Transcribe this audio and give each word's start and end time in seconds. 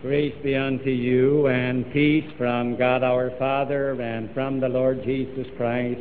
Grace 0.00 0.34
be 0.44 0.54
unto 0.54 0.90
you 0.90 1.48
and 1.48 1.92
peace 1.92 2.30
from 2.38 2.76
God 2.76 3.02
our 3.02 3.32
Father 3.36 4.00
and 4.00 4.32
from 4.32 4.60
the 4.60 4.68
Lord 4.68 5.02
Jesus 5.02 5.48
Christ. 5.56 6.00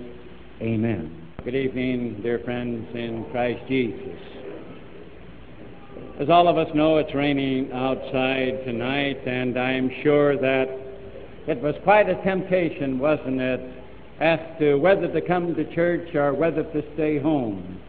Amen. 0.62 1.28
Good 1.44 1.56
evening, 1.56 2.20
dear 2.22 2.38
friends 2.46 2.88
in 2.94 3.26
Christ 3.32 3.60
Jesus. 3.68 4.20
As 6.20 6.30
all 6.30 6.48
of 6.48 6.60
us 6.60 6.68
know, 6.76 6.98
it's 6.98 7.16
raining 7.16 7.72
outside 7.72 8.64
tonight, 8.66 9.18
and 9.26 9.58
I'm 9.58 9.90
sure 10.04 10.38
that 10.38 10.70
it 11.48 11.60
was 11.60 11.74
quite 11.84 12.08
a 12.08 12.22
temptation, 12.24 13.00
wasn't 13.00 13.42
it, 13.42 13.62
as 14.20 14.40
to 14.60 14.76
whether 14.76 15.12
to 15.12 15.22
come 15.22 15.56
to 15.56 15.74
church 15.74 16.14
or 16.14 16.36
whether 16.36 16.62
to 16.62 16.84
stay 16.94 17.18
home. 17.18 17.80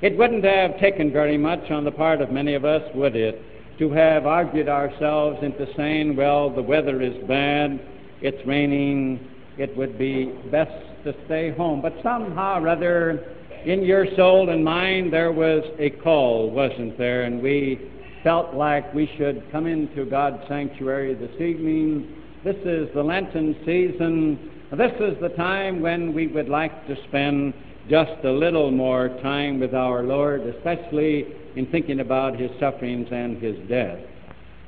It 0.00 0.16
wouldn't 0.16 0.44
have 0.44 0.78
taken 0.78 1.12
very 1.12 1.36
much 1.36 1.72
on 1.72 1.82
the 1.82 1.90
part 1.90 2.20
of 2.20 2.30
many 2.30 2.54
of 2.54 2.64
us, 2.64 2.82
would 2.94 3.16
it? 3.16 3.42
To 3.78 3.90
have 3.90 4.26
argued 4.26 4.68
ourselves 4.68 5.38
into 5.42 5.66
saying, 5.76 6.16
well, 6.16 6.48
the 6.50 6.62
weather 6.62 7.02
is 7.02 7.16
bad, 7.26 7.80
it's 8.22 8.46
raining, 8.46 9.28
it 9.58 9.76
would 9.76 9.98
be 9.98 10.26
best 10.50 10.72
to 11.04 11.14
stay 11.26 11.50
home. 11.50 11.82
But 11.82 11.94
somehow 12.02 12.62
or 12.62 12.68
other, 12.68 13.36
in 13.64 13.82
your 13.82 14.06
soul 14.16 14.50
and 14.50 14.64
mind, 14.64 15.12
there 15.12 15.32
was 15.32 15.62
a 15.78 15.90
call, 15.90 16.50
wasn't 16.50 16.96
there? 16.96 17.24
And 17.24 17.42
we 17.42 17.90
felt 18.22 18.54
like 18.54 18.92
we 18.94 19.10
should 19.16 19.42
come 19.52 19.66
into 19.66 20.04
God's 20.04 20.42
sanctuary 20.48 21.14
this 21.14 21.40
evening. 21.40 22.22
This 22.44 22.56
is 22.64 22.88
the 22.94 23.02
Lenten 23.02 23.54
season. 23.64 24.50
This 24.72 24.92
is 25.00 25.20
the 25.20 25.28
time 25.30 25.80
when 25.80 26.12
we 26.12 26.26
would 26.26 26.48
like 26.48 26.86
to 26.86 26.96
spend 27.08 27.54
just 27.88 28.24
a 28.24 28.30
little 28.32 28.70
more 28.70 29.08
time 29.22 29.60
with 29.60 29.74
our 29.74 30.02
Lord, 30.02 30.40
especially 30.42 31.26
in 31.56 31.66
thinking 31.66 32.00
about 32.00 32.38
his 32.38 32.50
sufferings 32.60 33.08
and 33.10 33.42
his 33.42 33.56
death. 33.68 33.98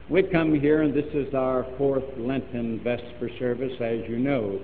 We've 0.09 0.31
come 0.33 0.59
here, 0.59 0.83
and 0.83 0.95
this 0.95 1.13
is 1.13 1.35
our 1.35 1.67
fourth 1.77 2.05
Lenten 2.17 2.81
Vesper 2.83 3.29
service, 3.39 3.75
as 3.81 4.09
you 4.09 4.19
know. 4.19 4.59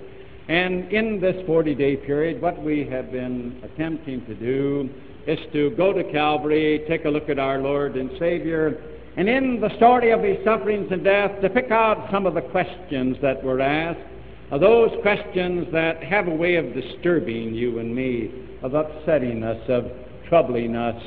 And 0.48 0.90
in 0.90 1.20
this 1.20 1.36
40 1.46 1.74
day 1.74 1.96
period, 1.96 2.40
what 2.40 2.62
we 2.62 2.86
have 2.90 3.12
been 3.12 3.60
attempting 3.62 4.24
to 4.26 4.34
do 4.34 4.88
is 5.26 5.38
to 5.52 5.70
go 5.70 5.92
to 5.92 6.04
Calvary, 6.12 6.84
take 6.88 7.04
a 7.04 7.08
look 7.08 7.28
at 7.28 7.38
our 7.38 7.58
Lord 7.58 7.96
and 7.96 8.10
Savior, 8.18 8.82
and 9.16 9.28
in 9.28 9.60
the 9.60 9.74
story 9.76 10.10
of 10.10 10.22
his 10.22 10.38
sufferings 10.44 10.90
and 10.90 11.04
death, 11.04 11.40
to 11.40 11.48
pick 11.48 11.70
out 11.70 12.08
some 12.10 12.26
of 12.26 12.34
the 12.34 12.40
questions 12.40 13.16
that 13.22 13.42
were 13.42 13.60
asked, 13.60 14.00
uh, 14.50 14.58
those 14.58 14.90
questions 15.02 15.66
that 15.72 16.02
have 16.02 16.26
a 16.28 16.34
way 16.34 16.56
of 16.56 16.74
disturbing 16.74 17.54
you 17.54 17.78
and 17.78 17.94
me, 17.94 18.30
of 18.62 18.74
upsetting 18.74 19.42
us, 19.42 19.60
of 19.68 19.84
troubling 20.28 20.74
us, 20.74 21.00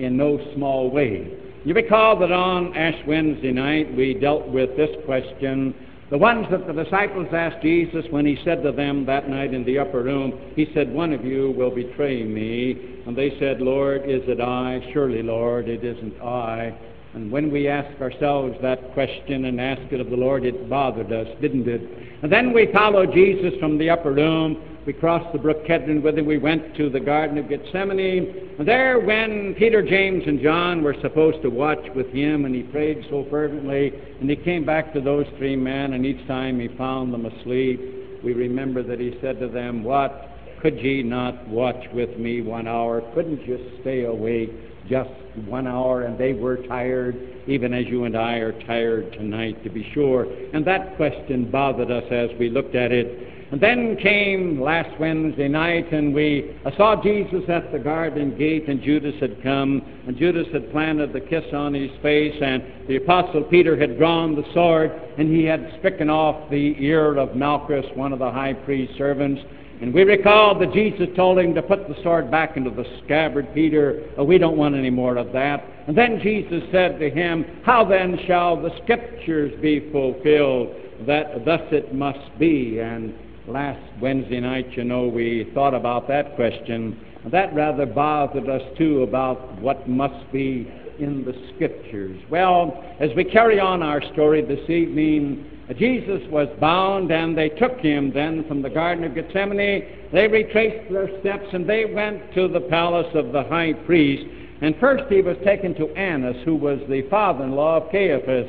in 0.00 0.16
no 0.16 0.40
small 0.54 0.90
way. 0.90 1.30
You 1.64 1.74
recall 1.74 2.18
that 2.18 2.32
on 2.32 2.74
Ash 2.76 2.98
Wednesday 3.06 3.52
night 3.52 3.94
we 3.94 4.14
dealt 4.14 4.48
with 4.48 4.76
this 4.76 4.90
question, 5.04 5.74
the 6.10 6.18
ones 6.18 6.46
that 6.50 6.66
the 6.66 6.72
disciples 6.72 7.28
asked 7.32 7.62
Jesus 7.62 8.04
when 8.10 8.26
he 8.26 8.36
said 8.44 8.64
to 8.64 8.72
them 8.72 9.06
that 9.06 9.28
night 9.28 9.54
in 9.54 9.64
the 9.64 9.78
upper 9.78 10.02
room, 10.02 10.32
He 10.56 10.66
said, 10.74 10.92
One 10.92 11.12
of 11.12 11.24
you 11.24 11.52
will 11.52 11.70
betray 11.70 12.24
me. 12.24 13.02
And 13.06 13.16
they 13.16 13.38
said, 13.38 13.60
Lord, 13.60 14.02
is 14.10 14.22
it 14.26 14.40
I? 14.40 14.80
Surely, 14.92 15.22
Lord, 15.22 15.68
it 15.68 15.84
isn't 15.84 16.20
I. 16.20 16.76
And 17.14 17.30
when 17.30 17.50
we 17.50 17.68
ask 17.68 18.00
ourselves 18.00 18.56
that 18.62 18.92
question 18.92 19.44
and 19.44 19.60
ask 19.60 19.82
it 19.92 20.00
of 20.00 20.10
the 20.10 20.16
Lord, 20.16 20.44
it 20.44 20.68
bothered 20.68 21.12
us, 21.12 21.28
didn't 21.40 21.68
it? 21.68 21.80
And 22.22 22.32
then 22.32 22.52
we 22.52 22.72
followed 22.72 23.12
Jesus 23.12 23.52
from 23.60 23.78
the 23.78 23.90
upper 23.90 24.12
room 24.12 24.69
we 24.86 24.94
crossed 24.94 25.32
the 25.32 25.38
brook 25.38 25.66
Kedron 25.66 26.02
with 26.02 26.18
him. 26.18 26.26
We 26.26 26.38
went 26.38 26.74
to 26.76 26.88
the 26.88 27.00
Garden 27.00 27.36
of 27.38 27.48
Gethsemane. 27.48 28.54
And 28.58 28.66
there, 28.66 28.98
when 28.98 29.54
Peter, 29.58 29.82
James, 29.82 30.24
and 30.26 30.40
John 30.40 30.82
were 30.82 30.96
supposed 31.02 31.42
to 31.42 31.50
watch 31.50 31.84
with 31.94 32.08
him, 32.08 32.46
and 32.46 32.54
he 32.54 32.62
prayed 32.62 33.04
so 33.10 33.26
fervently, 33.30 33.92
and 34.20 34.28
he 34.28 34.36
came 34.36 34.64
back 34.64 34.92
to 34.94 35.00
those 35.00 35.26
three 35.36 35.56
men, 35.56 35.92
and 35.92 36.06
each 36.06 36.26
time 36.26 36.58
he 36.58 36.68
found 36.76 37.12
them 37.12 37.26
asleep, 37.26 37.80
we 38.24 38.32
remember 38.32 38.82
that 38.82 39.00
he 39.00 39.18
said 39.20 39.38
to 39.40 39.48
them, 39.48 39.84
What? 39.84 40.28
Could 40.62 40.78
ye 40.78 41.02
not 41.02 41.48
watch 41.48 41.82
with 41.94 42.18
me 42.18 42.42
one 42.42 42.68
hour? 42.68 43.00
Couldn't 43.14 43.46
you 43.46 43.78
stay 43.80 44.04
awake 44.04 44.50
just 44.90 45.10
one 45.46 45.66
hour? 45.66 46.02
And 46.02 46.18
they 46.18 46.34
were 46.34 46.58
tired, 46.66 47.16
even 47.46 47.72
as 47.72 47.86
you 47.86 48.04
and 48.04 48.14
I 48.14 48.34
are 48.34 48.52
tired 48.66 49.12
tonight, 49.14 49.62
to 49.64 49.70
be 49.70 49.90
sure. 49.94 50.26
And 50.52 50.66
that 50.66 50.96
question 50.96 51.50
bothered 51.50 51.90
us 51.90 52.04
as 52.10 52.28
we 52.38 52.50
looked 52.50 52.74
at 52.74 52.92
it. 52.92 53.39
And 53.52 53.60
then 53.60 53.96
came 53.96 54.60
last 54.60 54.98
Wednesday 55.00 55.48
night, 55.48 55.92
and 55.92 56.14
we 56.14 56.56
uh, 56.64 56.70
saw 56.76 57.02
Jesus 57.02 57.42
at 57.48 57.72
the 57.72 57.80
garden 57.80 58.38
gate, 58.38 58.68
and 58.68 58.80
Judas 58.80 59.14
had 59.20 59.42
come, 59.42 59.82
and 60.06 60.16
Judas 60.16 60.46
had 60.52 60.70
planted 60.70 61.12
the 61.12 61.20
kiss 61.20 61.44
on 61.52 61.74
his 61.74 61.90
face, 62.00 62.36
and 62.40 62.62
the 62.86 62.96
apostle 62.96 63.42
Peter 63.42 63.76
had 63.76 63.98
drawn 63.98 64.36
the 64.36 64.44
sword, 64.54 64.92
and 65.18 65.28
he 65.28 65.44
had 65.44 65.74
stricken 65.78 66.08
off 66.08 66.48
the 66.48 66.76
ear 66.78 67.16
of 67.16 67.34
Malchus, 67.34 67.84
one 67.96 68.12
of 68.12 68.20
the 68.20 68.30
high 68.30 68.52
priest's 68.52 68.96
servants. 68.96 69.42
And 69.80 69.92
we 69.92 70.04
recall 70.04 70.56
that 70.60 70.72
Jesus 70.72 71.08
told 71.16 71.38
him 71.40 71.52
to 71.54 71.62
put 71.62 71.88
the 71.88 72.00
sword 72.04 72.30
back 72.30 72.56
into 72.56 72.70
the 72.70 72.84
scabbard. 73.02 73.52
Peter, 73.52 74.04
oh, 74.16 74.22
we 74.22 74.38
don't 74.38 74.58
want 74.58 74.76
any 74.76 74.90
more 74.90 75.16
of 75.16 75.32
that. 75.32 75.64
And 75.88 75.98
then 75.98 76.20
Jesus 76.22 76.62
said 76.70 77.00
to 77.00 77.10
him, 77.10 77.44
How 77.64 77.84
then 77.84 78.16
shall 78.28 78.60
the 78.60 78.70
scriptures 78.82 79.58
be 79.60 79.90
fulfilled 79.90 80.76
that 81.06 81.44
thus 81.44 81.62
it 81.72 81.94
must 81.94 82.38
be? 82.38 82.78
And 82.78 83.14
Last 83.50 83.82
Wednesday 84.00 84.38
night, 84.38 84.76
you 84.76 84.84
know, 84.84 85.08
we 85.08 85.50
thought 85.54 85.74
about 85.74 86.06
that 86.06 86.36
question. 86.36 86.96
That 87.32 87.52
rather 87.52 87.84
bothered 87.84 88.48
us, 88.48 88.62
too, 88.78 89.02
about 89.02 89.60
what 89.60 89.88
must 89.88 90.30
be 90.30 90.72
in 91.00 91.24
the 91.24 91.34
Scriptures. 91.54 92.16
Well, 92.30 92.84
as 93.00 93.10
we 93.16 93.24
carry 93.24 93.58
on 93.58 93.82
our 93.82 94.00
story 94.12 94.42
this 94.42 94.70
evening, 94.70 95.50
Jesus 95.76 96.22
was 96.30 96.46
bound, 96.60 97.10
and 97.10 97.36
they 97.36 97.48
took 97.48 97.78
him 97.80 98.12
then 98.12 98.46
from 98.46 98.62
the 98.62 98.70
Garden 98.70 99.02
of 99.02 99.16
Gethsemane. 99.16 100.08
They 100.12 100.28
retraced 100.28 100.92
their 100.92 101.08
steps, 101.18 101.46
and 101.52 101.68
they 101.68 101.86
went 101.86 102.32
to 102.34 102.46
the 102.46 102.60
palace 102.60 103.12
of 103.14 103.32
the 103.32 103.42
high 103.42 103.72
priest. 103.72 104.24
And 104.62 104.76
first 104.78 105.04
he 105.10 105.22
was 105.22 105.36
taken 105.44 105.74
to 105.74 105.88
Annas, 105.96 106.36
who 106.44 106.54
was 106.54 106.78
the 106.88 107.02
father 107.10 107.42
in 107.42 107.52
law 107.52 107.78
of 107.78 107.90
Caiaphas. 107.90 108.48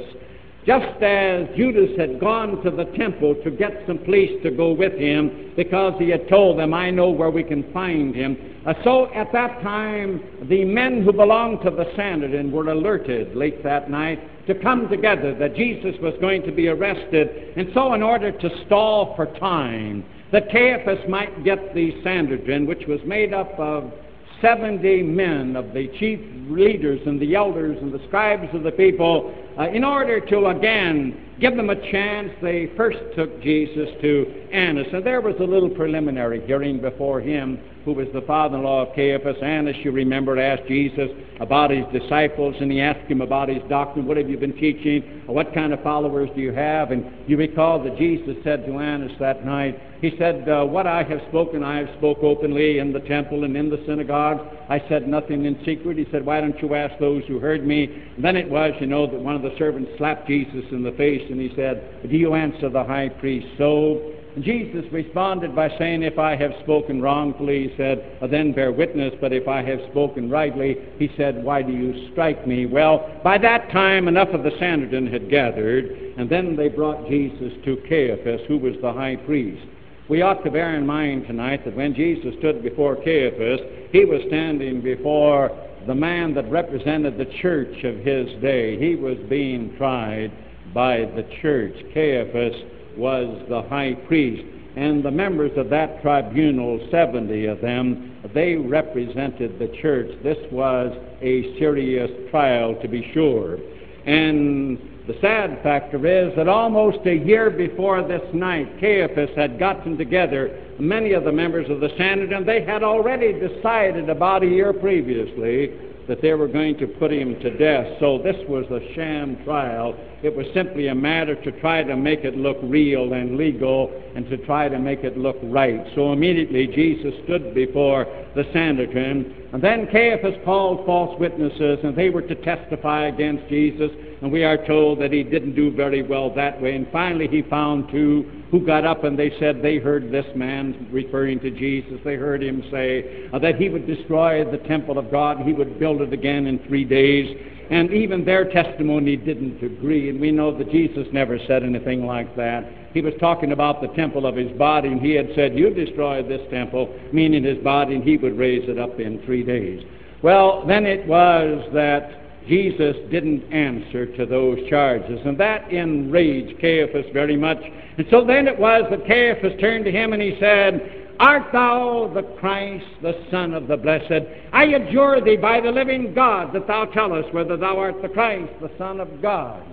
Just 0.65 1.01
as 1.01 1.47
Judas 1.57 1.97
had 1.97 2.19
gone 2.19 2.63
to 2.63 2.69
the 2.69 2.85
temple 2.95 3.33
to 3.43 3.49
get 3.49 3.83
some 3.87 3.97
police 3.97 4.41
to 4.43 4.51
go 4.51 4.73
with 4.73 4.93
him 4.93 5.53
because 5.55 5.93
he 5.97 6.09
had 6.09 6.29
told 6.29 6.59
them, 6.59 6.71
I 6.71 6.91
know 6.91 7.09
where 7.09 7.31
we 7.31 7.43
can 7.43 7.71
find 7.73 8.13
him. 8.13 8.37
Uh, 8.65 8.75
so 8.83 9.11
at 9.13 9.31
that 9.33 9.61
time, 9.63 10.21
the 10.47 10.63
men 10.63 11.03
who 11.03 11.11
belonged 11.13 11.61
to 11.63 11.71
the 11.71 11.91
Sanhedrin 11.95 12.51
were 12.51 12.69
alerted 12.69 13.35
late 13.35 13.63
that 13.63 13.89
night 13.89 14.19
to 14.45 14.53
come 14.53 14.87
together 14.87 15.33
that 15.33 15.55
Jesus 15.55 15.95
was 15.99 16.13
going 16.21 16.43
to 16.43 16.51
be 16.51 16.67
arrested. 16.67 17.53
And 17.57 17.69
so, 17.73 17.95
in 17.95 18.03
order 18.03 18.31
to 18.31 18.65
stall 18.65 19.15
for 19.15 19.25
time, 19.39 20.05
that 20.31 20.51
Caiaphas 20.51 21.09
might 21.09 21.43
get 21.43 21.73
the 21.73 22.01
Sanhedrin, 22.03 22.67
which 22.67 22.85
was 22.87 22.99
made 23.03 23.33
up 23.33 23.51
of 23.59 23.91
70 24.41 25.03
men 25.03 25.55
of 25.55 25.73
the 25.73 25.87
chief 25.99 26.19
leaders 26.49 26.99
and 27.05 27.19
the 27.19 27.35
elders 27.35 27.77
and 27.81 27.93
the 27.93 28.01
scribes 28.07 28.53
of 28.53 28.63
the 28.63 28.71
people, 28.71 29.33
uh, 29.59 29.69
in 29.69 29.83
order 29.83 30.19
to 30.19 30.47
again 30.47 31.35
give 31.39 31.55
them 31.55 31.69
a 31.69 31.91
chance, 31.91 32.31
they 32.41 32.71
first 32.75 32.99
took 33.15 33.41
Jesus 33.41 33.89
to 34.01 34.47
Annas. 34.51 34.87
And 34.93 35.05
there 35.05 35.21
was 35.21 35.35
a 35.39 35.43
little 35.43 35.69
preliminary 35.69 36.45
hearing 36.45 36.79
before 36.79 37.21
him, 37.21 37.59
who 37.85 37.93
was 37.93 38.07
the 38.13 38.21
father 38.21 38.57
in 38.57 38.63
law 38.63 38.85
of 38.85 38.95
Caiaphas. 38.95 39.37
Annas, 39.41 39.75
you 39.83 39.91
remember, 39.91 40.39
asked 40.39 40.67
Jesus 40.67 41.09
about 41.39 41.71
his 41.71 41.85
disciples, 41.91 42.55
and 42.59 42.71
he 42.71 42.79
asked 42.79 43.09
him 43.09 43.21
about 43.21 43.49
his 43.49 43.63
doctrine. 43.69 44.05
What 44.05 44.17
have 44.17 44.29
you 44.29 44.37
been 44.37 44.55
teaching? 44.55 45.23
What 45.25 45.53
kind 45.53 45.73
of 45.73 45.81
followers 45.81 46.29
do 46.35 46.41
you 46.41 46.53
have? 46.53 46.91
And 46.91 47.05
you 47.27 47.37
recall 47.37 47.83
that 47.83 47.97
Jesus 47.97 48.35
said 48.43 48.65
to 48.65 48.77
Annas 48.77 49.13
that 49.19 49.45
night, 49.45 49.79
He 50.01 50.11
said, 50.17 50.47
uh, 50.47 50.63
What 50.65 50.85
I 50.85 51.03
have 51.03 51.21
spoken, 51.29 51.63
I 51.63 51.79
have 51.79 51.89
spoke 51.97 52.19
openly 52.21 52.77
in 52.77 52.93
the 52.93 52.99
temple 52.99 53.43
and 53.43 53.57
in 53.57 53.69
the 53.69 53.83
synagogue. 53.87 54.47
I 54.69 54.83
said 54.87 55.07
nothing 55.07 55.45
in 55.45 55.57
secret. 55.65 55.97
He 55.97 56.05
said, 56.11 56.25
Why 56.25 56.39
don't 56.39 56.59
you 56.61 56.75
ask 56.75 56.99
those 56.99 57.23
who 57.27 57.39
heard 57.39 57.65
me? 57.65 57.85
And 58.15 58.23
then 58.23 58.35
it 58.35 58.49
was, 58.49 58.73
you 58.79 58.87
know, 58.87 59.07
that 59.07 59.19
one 59.19 59.35
of 59.35 59.41
the 59.41 59.55
servants 59.57 59.91
slapped 59.97 60.27
Jesus 60.27 60.65
in 60.71 60.83
the 60.83 60.91
face 60.91 61.23
and 61.29 61.39
he 61.39 61.51
said, 61.55 62.01
Do 62.07 62.15
you 62.15 62.35
answer 62.35 62.69
the 62.69 62.83
high 62.83 63.09
priest 63.09 63.47
so? 63.57 64.13
Jesus 64.39 64.85
responded 64.91 65.55
by 65.55 65.69
saying, 65.77 66.03
If 66.03 66.17
I 66.17 66.35
have 66.35 66.51
spoken 66.63 67.01
wrongfully, 67.01 67.67
he 67.67 67.75
said, 67.75 68.17
uh, 68.21 68.27
then 68.27 68.53
bear 68.53 68.71
witness. 68.71 69.13
But 69.19 69.33
if 69.33 69.47
I 69.47 69.61
have 69.61 69.79
spoken 69.89 70.29
rightly, 70.29 70.77
he 70.97 71.09
said, 71.17 71.43
Why 71.43 71.61
do 71.61 71.73
you 71.73 72.09
strike 72.11 72.47
me? 72.47 72.65
Well, 72.65 73.19
by 73.23 73.37
that 73.39 73.69
time, 73.71 74.07
enough 74.07 74.29
of 74.29 74.43
the 74.43 74.51
Sanhedrin 74.57 75.07
had 75.07 75.29
gathered, 75.29 75.85
and 76.17 76.29
then 76.29 76.55
they 76.55 76.69
brought 76.69 77.09
Jesus 77.09 77.51
to 77.65 77.77
Caiaphas, 77.89 78.41
who 78.47 78.57
was 78.57 78.75
the 78.81 78.93
high 78.93 79.17
priest. 79.17 79.65
We 80.09 80.21
ought 80.21 80.43
to 80.43 80.51
bear 80.51 80.75
in 80.75 80.85
mind 80.85 81.27
tonight 81.27 81.63
that 81.65 81.75
when 81.75 81.93
Jesus 81.93 82.33
stood 82.39 82.63
before 82.63 82.95
Caiaphas, 82.95 83.61
he 83.91 84.05
was 84.05 84.21
standing 84.27 84.81
before 84.81 85.51
the 85.87 85.95
man 85.95 86.33
that 86.35 86.49
represented 86.49 87.17
the 87.17 87.31
church 87.41 87.83
of 87.83 87.97
his 87.97 88.27
day. 88.41 88.77
He 88.77 88.95
was 88.95 89.17
being 89.29 89.75
tried 89.77 90.31
by 90.73 90.99
the 91.15 91.25
church. 91.41 91.73
Caiaphas 91.93 92.55
was 92.97 93.45
the 93.49 93.61
high 93.63 93.93
priest. 94.07 94.43
And 94.75 95.03
the 95.03 95.11
members 95.11 95.51
of 95.57 95.69
that 95.69 96.01
tribunal, 96.01 96.87
70 96.89 97.45
of 97.45 97.59
them, 97.61 98.17
they 98.33 98.55
represented 98.55 99.59
the 99.59 99.67
church. 99.81 100.11
This 100.23 100.37
was 100.51 100.97
a 101.21 101.57
serious 101.59 102.09
trial, 102.29 102.75
to 102.81 102.87
be 102.87 103.11
sure. 103.13 103.57
And 104.05 104.77
the 105.07 105.15
sad 105.19 105.61
factor 105.61 106.05
is 106.07 106.35
that 106.37 106.47
almost 106.47 107.05
a 107.05 107.15
year 107.15 107.49
before 107.49 108.01
this 108.07 108.21
night, 108.33 108.79
Caiaphas 108.79 109.31
had 109.35 109.59
gotten 109.59 109.97
together 109.97 110.57
many 110.79 111.13
of 111.13 111.25
the 111.25 111.31
members 111.31 111.69
of 111.69 111.81
the 111.81 111.89
Sanhedrin. 111.97 112.45
They 112.45 112.63
had 112.63 112.81
already 112.81 113.33
decided 113.33 114.09
about 114.09 114.43
a 114.43 114.47
year 114.47 114.73
previously 114.73 115.90
that 116.07 116.21
they 116.21 116.33
were 116.33 116.47
going 116.47 116.77
to 116.77 116.87
put 116.87 117.11
him 117.11 117.39
to 117.39 117.57
death. 117.57 117.97
So 117.99 118.17
this 118.17 118.35
was 118.47 118.65
a 118.71 118.93
sham 118.93 119.43
trial. 119.43 119.95
It 120.23 120.35
was 120.35 120.45
simply 120.53 120.87
a 120.87 120.95
matter 120.95 121.35
to 121.35 121.51
try 121.59 121.83
to 121.83 121.95
make 121.95 122.23
it 122.23 122.37
look 122.37 122.57
real 122.63 123.13
and 123.13 123.37
legal 123.37 123.91
and 124.15 124.29
to 124.29 124.37
try 124.37 124.69
to 124.69 124.79
make 124.79 125.03
it 125.03 125.17
look 125.17 125.37
right. 125.43 125.81
So 125.95 126.13
immediately 126.13 126.67
Jesus 126.67 127.13
stood 127.23 127.53
before 127.55 128.05
the 128.35 128.43
Sanhedrin, 128.53 129.49
and 129.53 129.61
then 129.61 129.87
Caiaphas 129.91 130.35
called 130.45 130.85
false 130.85 131.19
witnesses, 131.19 131.79
and 131.83 131.95
they 131.95 132.09
were 132.09 132.21
to 132.21 132.35
testify 132.35 133.07
against 133.07 133.47
Jesus. 133.49 133.91
And 134.21 134.31
we 134.31 134.43
are 134.43 134.57
told 134.67 135.01
that 135.01 135.11
he 135.11 135.23
didn't 135.23 135.55
do 135.55 135.71
very 135.71 136.03
well 136.03 136.33
that 136.35 136.61
way. 136.61 136.75
And 136.75 136.87
finally, 136.91 137.27
he 137.27 137.41
found 137.41 137.89
two 137.89 138.43
who 138.51 138.63
got 138.63 138.85
up 138.85 139.03
and 139.03 139.17
they 139.17 139.31
said 139.39 139.61
they 139.61 139.77
heard 139.77 140.11
this 140.11 140.27
man 140.35 140.87
referring 140.91 141.39
to 141.39 141.49
Jesus. 141.49 141.99
They 142.03 142.15
heard 142.15 142.43
him 142.43 142.63
say 142.69 143.29
uh, 143.33 143.39
that 143.39 143.55
he 143.55 143.69
would 143.69 143.87
destroy 143.87 144.49
the 144.49 144.59
temple 144.59 144.99
of 144.99 145.09
God, 145.09 145.39
he 145.39 145.53
would 145.53 145.79
build 145.79 146.01
it 146.01 146.13
again 146.13 146.45
in 146.45 146.59
three 146.67 146.85
days. 146.85 147.35
And 147.71 147.91
even 147.93 148.25
their 148.25 148.51
testimony 148.51 149.15
didn't 149.15 149.63
agree. 149.63 150.09
And 150.09 150.19
we 150.19 150.29
know 150.29 150.55
that 150.55 150.69
Jesus 150.69 151.07
never 151.13 151.39
said 151.47 151.63
anything 151.63 152.05
like 152.05 152.35
that. 152.35 152.65
He 152.93 153.01
was 153.01 153.13
talking 153.19 153.53
about 153.53 153.81
the 153.81 153.87
temple 153.89 154.25
of 154.25 154.35
his 154.35 154.51
body, 154.57 154.89
and 154.89 154.99
he 154.99 155.13
had 155.13 155.29
said, 155.35 155.57
You 155.57 155.73
destroy 155.73 156.21
this 156.21 156.41
temple, 156.51 156.93
meaning 157.13 157.45
his 157.45 157.57
body, 157.59 157.95
and 157.95 158.03
he 158.03 158.17
would 158.17 158.37
raise 158.37 158.67
it 158.67 158.77
up 158.77 158.99
in 158.99 159.23
three 159.23 159.43
days. 159.43 159.83
Well, 160.21 160.65
then 160.67 160.85
it 160.85 161.07
was 161.07 161.67
that 161.73 162.20
Jesus 162.47 162.95
didn't 163.09 163.43
answer 163.53 164.05
to 164.17 164.25
those 164.25 164.57
charges, 164.69 165.19
and 165.25 165.37
that 165.39 165.71
enraged 165.71 166.59
Caiaphas 166.59 167.05
very 167.13 167.37
much. 167.37 167.59
And 167.97 168.07
so 168.09 168.25
then 168.25 168.47
it 168.47 168.57
was 168.57 168.83
that 168.89 169.05
Caiaphas 169.05 169.59
turned 169.59 169.85
to 169.85 169.91
him 169.91 170.13
and 170.13 170.21
he 170.21 170.37
said, 170.39 171.01
Art 171.19 171.51
thou 171.51 172.11
the 172.15 172.23
Christ, 172.39 172.85
the 173.03 173.13
Son 173.29 173.53
of 173.53 173.67
the 173.67 173.77
Blessed? 173.77 174.25
I 174.51 174.63
adjure 174.65 175.21
thee 175.21 175.37
by 175.37 175.61
the 175.61 175.71
living 175.71 176.15
God 176.15 176.51
that 176.53 176.65
thou 176.65 176.85
tell 176.85 177.13
us 177.13 177.25
whether 177.31 177.57
thou 177.57 177.77
art 177.77 178.01
the 178.01 178.09
Christ, 178.09 178.51
the 178.59 178.71
Son 178.77 178.99
of 178.99 179.21
God. 179.21 179.63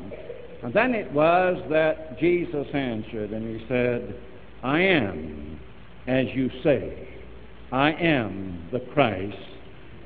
And 0.63 0.75
then 0.75 0.95
it 0.95 1.11
was 1.13 1.57
that 1.71 2.19
Jesus 2.19 2.67
answered 2.75 3.31
and 3.31 3.59
he 3.59 3.67
said, 3.67 4.15
I 4.63 4.81
am, 4.81 5.59
as 6.07 6.27
you 6.35 6.51
say, 6.63 7.09
I 7.73 7.93
am 7.93 8.69
the 8.71 8.81
Christ, 8.81 9.37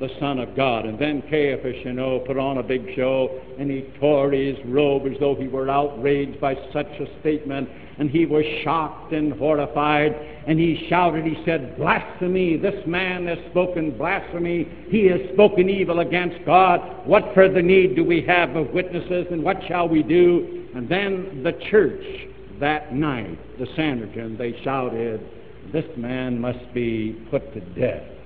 the 0.02 0.10
Son 0.18 0.40
of 0.40 0.56
God. 0.56 0.84
And 0.84 0.98
then 0.98 1.22
Caiaphas, 1.30 1.76
you 1.84 1.92
know, 1.92 2.18
put 2.18 2.36
on 2.36 2.58
a 2.58 2.62
big 2.62 2.84
show, 2.96 3.40
and 3.56 3.70
he 3.70 3.82
tore 4.00 4.32
his 4.32 4.56
robe 4.66 5.06
as 5.06 5.12
though 5.20 5.36
he 5.36 5.46
were 5.46 5.70
outraged 5.70 6.40
by 6.40 6.56
such 6.72 6.88
a 6.98 7.06
statement, 7.20 7.68
and 7.98 8.10
he 8.10 8.26
was 8.26 8.44
shocked 8.64 9.12
and 9.12 9.32
horrified, 9.34 10.12
and 10.48 10.58
he 10.58 10.86
shouted, 10.88 11.24
he 11.24 11.40
said, 11.44 11.78
Blasphemy! 11.78 12.56
This 12.56 12.84
man 12.84 13.28
has 13.28 13.38
spoken 13.50 13.96
blasphemy. 13.96 14.66
He 14.88 15.06
has 15.06 15.20
spoken 15.34 15.70
evil 15.70 16.00
against 16.00 16.44
God. 16.44 17.06
What 17.06 17.32
further 17.32 17.62
need 17.62 17.94
do 17.94 18.04
we 18.04 18.22
have 18.22 18.56
of 18.56 18.70
witnesses, 18.70 19.28
and 19.30 19.44
what 19.44 19.58
shall 19.68 19.88
we 19.88 20.02
do? 20.02 20.68
And 20.74 20.88
then 20.88 21.44
the 21.44 21.52
church 21.70 22.04
that 22.58 22.92
night, 22.92 23.38
the 23.60 23.66
Sanhedrin, 23.76 24.36
they 24.36 24.60
shouted, 24.64 25.20
This 25.72 25.86
man 25.96 26.40
must 26.40 26.74
be 26.74 27.24
put 27.30 27.54
to 27.54 27.60
death. 27.60 28.21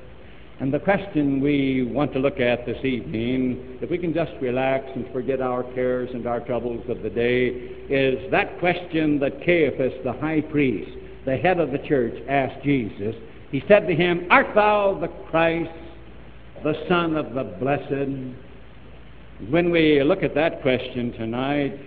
And 0.58 0.72
the 0.72 0.78
question 0.78 1.42
we 1.42 1.82
want 1.82 2.14
to 2.14 2.18
look 2.18 2.40
at 2.40 2.64
this 2.64 2.82
evening, 2.82 3.78
if 3.82 3.90
we 3.90 3.98
can 3.98 4.14
just 4.14 4.32
relax 4.40 4.86
and 4.94 5.06
forget 5.12 5.42
our 5.42 5.62
cares 5.74 6.08
and 6.14 6.26
our 6.26 6.40
troubles 6.40 6.82
of 6.88 7.02
the 7.02 7.10
day, 7.10 7.48
is 7.90 8.30
that 8.30 8.58
question 8.58 9.18
that 9.18 9.44
Caiaphas, 9.44 9.92
the 10.02 10.14
high 10.14 10.40
priest, 10.40 10.90
the 11.26 11.36
head 11.36 11.60
of 11.60 11.72
the 11.72 11.78
church, 11.86 12.14
asked 12.26 12.64
Jesus. 12.64 13.14
He 13.50 13.62
said 13.68 13.86
to 13.86 13.94
him, 13.94 14.26
Art 14.30 14.54
thou 14.54 14.98
the 14.98 15.08
Christ, 15.30 15.70
the 16.64 16.72
Son 16.88 17.16
of 17.16 17.34
the 17.34 17.44
Blessed? 17.60 18.32
When 19.50 19.70
we 19.70 20.02
look 20.02 20.22
at 20.22 20.34
that 20.36 20.62
question 20.62 21.12
tonight, 21.12 21.78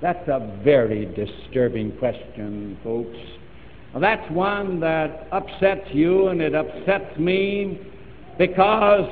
that's 0.00 0.26
a 0.28 0.60
very 0.64 1.04
disturbing 1.14 1.92
question, 1.98 2.78
folks. 2.82 3.18
That's 4.00 4.30
one 4.30 4.80
that 4.80 5.28
upsets 5.30 5.88
you 5.92 6.28
and 6.28 6.40
it 6.40 6.54
upsets 6.54 7.18
me 7.18 7.90
because 8.38 9.08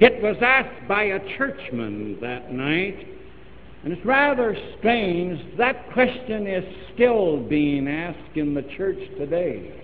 it 0.00 0.22
was 0.22 0.36
asked 0.42 0.88
by 0.88 1.04
a 1.04 1.36
churchman 1.38 2.18
that 2.20 2.52
night. 2.52 3.06
And 3.84 3.92
it's 3.92 4.04
rather 4.04 4.56
strange 4.78 5.40
that 5.56 5.92
question 5.92 6.46
is 6.46 6.64
still 6.94 7.40
being 7.48 7.88
asked 7.88 8.36
in 8.36 8.52
the 8.52 8.62
church 8.76 8.98
today. 9.16 9.82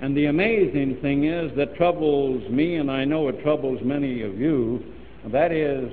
And 0.00 0.16
the 0.16 0.26
amazing 0.26 0.98
thing 1.02 1.24
is 1.24 1.50
that 1.56 1.74
troubles 1.74 2.48
me, 2.50 2.76
and 2.76 2.90
I 2.90 3.04
know 3.04 3.28
it 3.28 3.42
troubles 3.42 3.80
many 3.82 4.22
of 4.22 4.38
you, 4.38 4.84
that 5.32 5.50
is 5.50 5.92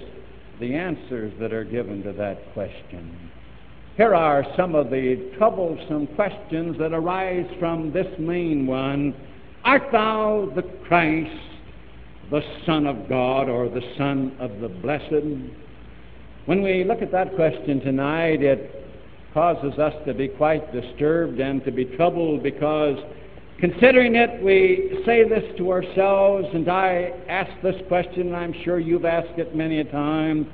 the 0.60 0.76
answers 0.76 1.34
that 1.40 1.52
are 1.52 1.64
given 1.64 2.04
to 2.04 2.14
that 2.14 2.54
question. 2.54 3.32
Here 3.98 4.14
are 4.14 4.46
some 4.58 4.76
of 4.76 4.90
the 4.90 5.32
troublesome 5.38 6.08
questions 6.16 6.78
that 6.78 6.94
arise 6.94 7.50
from 7.60 7.92
this 7.94 8.08
main 8.20 8.68
one 8.68 9.16
Art 9.64 9.92
thou 9.92 10.52
the 10.56 10.62
Christ, 10.88 11.32
the 12.32 12.42
Son 12.66 12.88
of 12.88 13.08
God 13.08 13.50
or 13.50 13.70
the 13.70 13.82
Son 13.98 14.36
of 14.40 14.60
the 14.60 14.70
Blessed? 14.70 15.26
When 16.46 16.62
we 16.62 16.84
look 16.84 17.02
at 17.02 17.12
that 17.12 17.36
question 17.36 17.80
tonight, 17.82 18.42
it 18.42 18.86
causes 19.34 19.78
us 19.80 19.94
to 20.06 20.14
be 20.14 20.28
quite 20.28 20.72
disturbed 20.72 21.40
and 21.40 21.64
to 21.66 21.72
be 21.72 21.86
troubled 21.86 22.42
because 22.42 22.98
considering 23.60 24.16
it, 24.16 24.42
we 24.44 25.02
say 25.06 25.28
this 25.28 25.44
to 25.58 25.72
ourselves, 25.72 26.48
and 26.54 26.70
I 26.70 27.12
ask 27.28 27.52
this 27.62 27.76
question, 27.88 28.28
and 28.28 28.36
I'm 28.36 28.54
sure 28.64 28.80
you've 28.80 29.06
asked 29.06 29.38
it 29.38 29.56
many 29.56 29.80
a 29.80 29.84
time. 29.84 30.48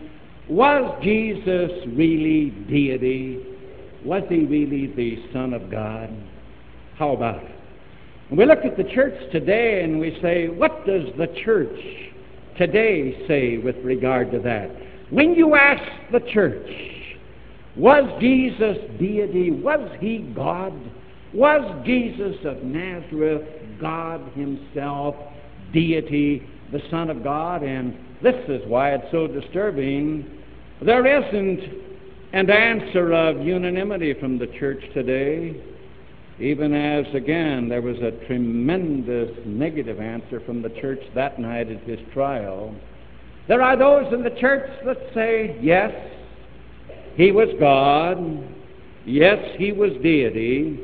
Was 0.50 1.00
Jesus 1.04 1.72
really 1.96 2.50
deity? 2.70 3.46
Was 4.04 4.24
he 4.30 4.46
really 4.46 4.88
the 4.88 5.24
Son 5.32 5.54
of 5.54 5.70
God? 5.70 6.10
How 6.98 7.12
about 7.12 7.44
it? 7.44 7.61
We 8.32 8.46
look 8.46 8.64
at 8.64 8.78
the 8.78 8.86
church 8.86 9.14
today 9.34 9.84
and 9.84 10.00
we 10.00 10.18
say, 10.22 10.48
what 10.48 10.86
does 10.86 11.04
the 11.18 11.28
church 11.44 11.78
today 12.58 13.28
say 13.28 13.58
with 13.58 13.76
regard 13.84 14.32
to 14.32 14.40
that? 14.40 14.72
When 15.10 15.34
you 15.34 15.56
ask 15.56 15.84
the 16.14 16.22
church, 16.32 16.66
was 17.76 18.06
Jesus 18.22 18.78
deity? 18.98 19.52
Was 19.52 19.98
he 20.00 20.20
God? 20.34 20.72
Was 21.34 21.86
Jesus 21.86 22.38
of 22.46 22.64
Nazareth 22.64 23.46
God 23.82 24.22
himself, 24.34 25.16
deity, 25.74 26.48
the 26.72 26.82
Son 26.90 27.10
of 27.10 27.26
God? 27.26 27.64
And 27.64 27.98
this 28.24 28.36
is 28.48 28.62
why 28.66 28.94
it's 28.94 29.12
so 29.12 29.28
disturbing. 29.28 30.26
There 30.82 31.06
isn't 31.06 31.60
an 32.32 32.50
answer 32.50 33.14
of 33.14 33.46
unanimity 33.46 34.14
from 34.14 34.40
the 34.40 34.48
church 34.58 34.82
today 34.94 35.62
even 36.40 36.74
as, 36.74 37.06
again, 37.14 37.70
there 37.70 37.82
was 37.82 37.98
a 37.98 38.12
tremendous 38.26 39.30
negative 39.46 40.00
answer 40.00 40.40
from 40.46 40.62
the 40.62 40.70
church 40.70 41.02
that 41.14 41.40
night 41.40 41.70
at 41.70 41.82
his 41.84 42.00
trial. 42.14 42.74
There 43.48 43.62
are 43.62 43.78
those 43.78 44.12
in 44.14 44.24
the 44.24 44.36
church 44.40 44.70
that 44.86 44.98
say, 45.14 45.58
yes, 45.62 45.92
he 47.16 47.32
was 47.32 47.50
God, 47.60 48.18
yes, 49.06 49.38
he 49.58 49.72
was 49.72 49.92
deity, 50.02 50.80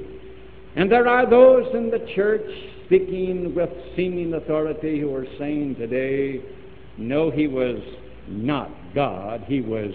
and 0.75 0.91
there 0.91 1.07
are 1.07 1.29
those 1.29 1.73
in 1.73 1.89
the 1.89 2.05
church 2.13 2.49
speaking 2.85 3.55
with 3.55 3.69
seeming 3.95 4.33
authority 4.33 4.99
who 4.99 5.13
are 5.13 5.25
saying 5.37 5.75
today, 5.75 6.41
no, 6.97 7.31
he 7.31 7.47
was 7.47 7.79
not 8.27 8.69
God, 8.93 9.43
he 9.47 9.61
was 9.61 9.93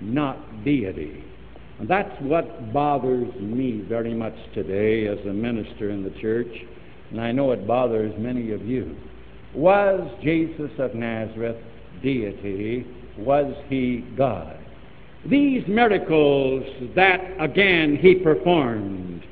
not 0.00 0.64
deity. 0.64 1.24
And 1.80 1.88
that's 1.88 2.14
what 2.20 2.74
bothers 2.74 3.34
me 3.40 3.82
very 3.88 4.12
much 4.12 4.34
today 4.52 5.06
as 5.06 5.18
a 5.26 5.32
minister 5.32 5.88
in 5.88 6.04
the 6.04 6.10
church, 6.20 6.52
and 7.10 7.18
I 7.18 7.32
know 7.32 7.52
it 7.52 7.66
bothers 7.66 8.12
many 8.18 8.52
of 8.52 8.66
you. 8.66 8.94
Was 9.54 10.06
Jesus 10.22 10.70
of 10.78 10.94
Nazareth 10.94 11.56
deity? 12.02 12.86
Was 13.16 13.54
he 13.68 14.04
God? 14.14 14.58
These 15.24 15.66
miracles 15.68 16.64
that, 16.94 17.20
again, 17.40 17.96
he 17.96 18.14
performed, 18.14 19.24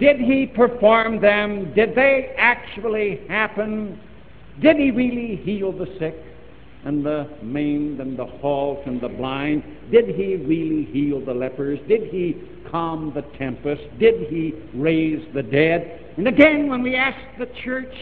did 0.00 0.20
he 0.20 0.46
perform 0.46 1.20
them? 1.20 1.72
Did 1.74 1.94
they 1.94 2.34
actually 2.36 3.20
happen? 3.28 4.00
Did 4.60 4.76
he 4.76 4.90
really 4.90 5.36
heal 5.36 5.70
the 5.70 5.86
sick? 6.00 6.16
And 6.86 7.04
the 7.04 7.28
maimed 7.42 8.00
and 8.00 8.18
the 8.18 8.24
halt 8.24 8.80
and 8.86 9.00
the 9.00 9.08
blind? 9.08 9.62
Did 9.90 10.06
he 10.08 10.36
really 10.36 10.84
heal 10.90 11.20
the 11.24 11.34
lepers? 11.34 11.78
Did 11.86 12.04
he 12.10 12.36
calm 12.70 13.12
the 13.14 13.22
tempest? 13.36 13.82
Did 13.98 14.28
he 14.28 14.54
raise 14.74 15.22
the 15.34 15.42
dead? 15.42 16.14
And 16.16 16.26
again, 16.26 16.68
when 16.68 16.82
we 16.82 16.96
ask 16.96 17.18
the 17.38 17.46
church, 17.62 17.94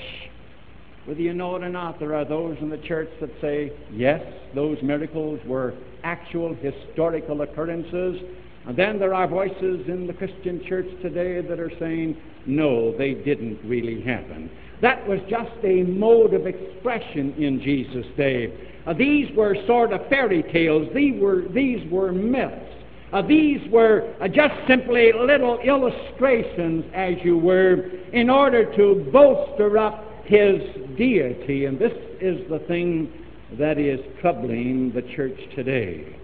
Whether 1.04 1.20
you 1.20 1.34
know 1.34 1.56
it 1.56 1.62
or 1.62 1.68
not, 1.68 1.98
there 1.98 2.14
are 2.14 2.24
those 2.24 2.56
in 2.60 2.70
the 2.70 2.78
church 2.78 3.10
that 3.20 3.28
say, 3.40 3.72
yes, 3.92 4.22
those 4.54 4.78
miracles 4.82 5.38
were 5.46 5.74
actual 6.02 6.54
historical 6.54 7.42
occurrences. 7.42 8.22
And 8.66 8.74
then 8.74 8.98
there 8.98 9.12
are 9.12 9.28
voices 9.28 9.86
in 9.86 10.06
the 10.06 10.14
Christian 10.14 10.64
church 10.66 10.86
today 11.02 11.42
that 11.46 11.60
are 11.60 11.72
saying, 11.78 12.16
no, 12.46 12.96
they 12.96 13.12
didn't 13.12 13.58
really 13.64 14.00
happen. 14.00 14.50
That 14.80 15.06
was 15.06 15.20
just 15.28 15.52
a 15.62 15.82
mode 15.82 16.32
of 16.32 16.46
expression 16.46 17.34
in 17.34 17.60
Jesus' 17.60 18.06
day. 18.16 18.72
Uh, 18.86 18.92
these 18.92 19.34
were 19.36 19.56
sort 19.66 19.92
of 19.92 20.06
fairy 20.08 20.42
tales. 20.52 20.88
These 20.94 21.20
were, 21.20 21.42
these 21.48 21.90
were 21.90 22.12
myths. 22.12 22.70
Uh, 23.12 23.22
these 23.22 23.60
were 23.70 24.12
uh, 24.20 24.28
just 24.28 24.54
simply 24.66 25.12
little 25.12 25.58
illustrations, 25.60 26.84
as 26.94 27.14
you 27.22 27.38
were, 27.38 27.90
in 28.12 28.28
order 28.28 28.74
to 28.76 29.08
bolster 29.12 29.78
up 29.78 30.04
his 30.24 30.60
deity. 30.96 31.66
And 31.66 31.78
this 31.78 31.92
is 32.20 32.48
the 32.50 32.58
thing 32.66 33.12
that 33.58 33.78
is 33.78 34.00
troubling 34.20 34.92
the 34.92 35.02
church 35.14 35.38
today. 35.54 36.16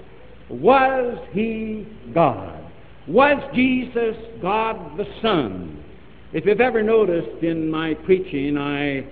Was 0.49 1.19
he 1.33 1.87
God? 2.13 2.61
Was 3.07 3.39
Jesus 3.55 4.17
God 4.43 4.99
the 4.99 5.07
Son? 5.23 5.83
If 6.33 6.45
you've 6.45 6.61
ever 6.61 6.83
noticed 6.83 7.43
in 7.43 7.71
my 7.71 7.95
preaching, 7.95 8.57
I 8.57 9.07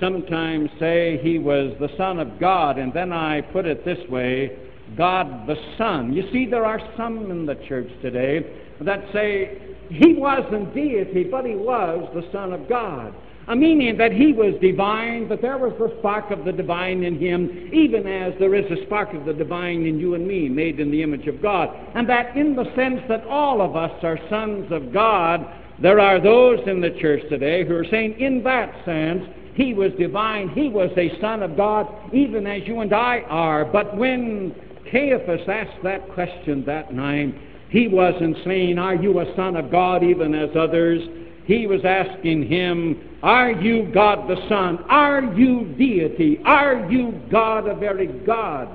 sometimes 0.00 0.70
say 0.78 1.20
he 1.22 1.38
was 1.38 1.74
the 1.78 1.90
Son 1.96 2.18
of 2.18 2.40
God, 2.40 2.78
and 2.78 2.92
then 2.92 3.12
I 3.12 3.40
put 3.40 3.66
it 3.66 3.84
this 3.84 3.98
way 4.08 4.58
God 4.96 5.46
the 5.46 5.56
Son. 5.78 6.12
You 6.12 6.24
see, 6.32 6.46
there 6.46 6.64
are 6.64 6.80
some 6.96 7.30
in 7.30 7.46
the 7.46 7.54
church 7.68 7.88
today 8.02 8.44
that 8.80 9.04
say 9.12 9.76
he 9.88 10.14
wasn't 10.14 10.74
deity, 10.74 11.24
but 11.24 11.44
he 11.44 11.54
was 11.54 12.10
the 12.14 12.28
Son 12.32 12.52
of 12.52 12.68
God 12.68 13.14
a 13.50 13.56
meaning 13.56 13.96
that 13.98 14.12
he 14.12 14.32
was 14.32 14.54
divine, 14.60 15.26
but 15.26 15.42
there 15.42 15.58
was 15.58 15.72
the 15.76 15.92
spark 15.98 16.30
of 16.30 16.44
the 16.44 16.52
divine 16.52 17.02
in 17.02 17.18
him, 17.18 17.70
even 17.72 18.06
as 18.06 18.32
there 18.38 18.54
is 18.54 18.64
a 18.70 18.84
spark 18.86 19.12
of 19.12 19.24
the 19.24 19.32
divine 19.32 19.86
in 19.86 19.98
you 19.98 20.14
and 20.14 20.26
me, 20.26 20.48
made 20.48 20.78
in 20.78 20.88
the 20.90 21.02
image 21.02 21.26
of 21.26 21.42
God. 21.42 21.68
And 21.96 22.08
that 22.08 22.36
in 22.36 22.54
the 22.54 22.72
sense 22.76 23.00
that 23.08 23.24
all 23.26 23.60
of 23.60 23.74
us 23.74 23.92
are 24.04 24.18
sons 24.28 24.70
of 24.70 24.92
God, 24.92 25.44
there 25.82 25.98
are 25.98 26.22
those 26.22 26.60
in 26.68 26.80
the 26.80 26.96
church 27.00 27.22
today 27.28 27.66
who 27.66 27.74
are 27.74 27.86
saying, 27.90 28.20
in 28.20 28.44
that 28.44 28.72
sense, 28.84 29.24
he 29.54 29.74
was 29.74 29.92
divine, 29.98 30.48
he 30.50 30.68
was 30.68 30.90
a 30.96 31.18
son 31.20 31.42
of 31.42 31.56
God, 31.56 31.86
even 32.12 32.46
as 32.46 32.62
you 32.66 32.80
and 32.80 32.92
I 32.92 33.20
are. 33.28 33.64
But 33.64 33.96
when 33.96 34.54
Caiaphas 34.90 35.48
asked 35.48 35.82
that 35.82 36.08
question 36.10 36.64
that 36.66 36.92
night, 36.92 37.34
he 37.68 37.88
wasn't 37.88 38.36
saying, 38.44 38.78
Are 38.78 38.94
you 38.94 39.20
a 39.20 39.36
son 39.36 39.56
of 39.56 39.70
God, 39.70 40.02
even 40.02 40.34
as 40.34 40.50
others? 40.56 41.02
He 41.44 41.66
was 41.66 41.84
asking 41.84 42.48
him, 42.48 43.18
Are 43.22 43.50
you 43.50 43.90
God 43.92 44.28
the 44.28 44.36
Son? 44.48 44.78
Are 44.88 45.22
you 45.34 45.74
deity? 45.76 46.40
Are 46.44 46.88
you 46.90 47.20
God, 47.30 47.66
a 47.68 47.74
very 47.74 48.06
God? 48.06 48.68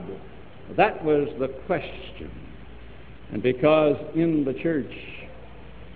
That 0.75 1.03
was 1.03 1.29
the 1.39 1.49
question. 1.67 2.31
And 3.31 3.41
because 3.41 3.97
in 4.15 4.43
the 4.43 4.53
church, 4.53 4.91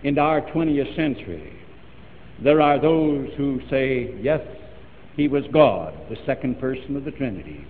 in 0.03 0.17
our 0.17 0.41
20th 0.41 0.95
century, 0.95 1.53
there 2.41 2.61
are 2.61 2.79
those 2.79 3.29
who 3.35 3.59
say, 3.69 4.15
Yes, 4.21 4.41
he 5.15 5.27
was 5.27 5.43
God, 5.51 5.93
the 6.09 6.17
second 6.25 6.59
person 6.59 6.95
of 6.95 7.05
the 7.05 7.11
Trinity. 7.11 7.65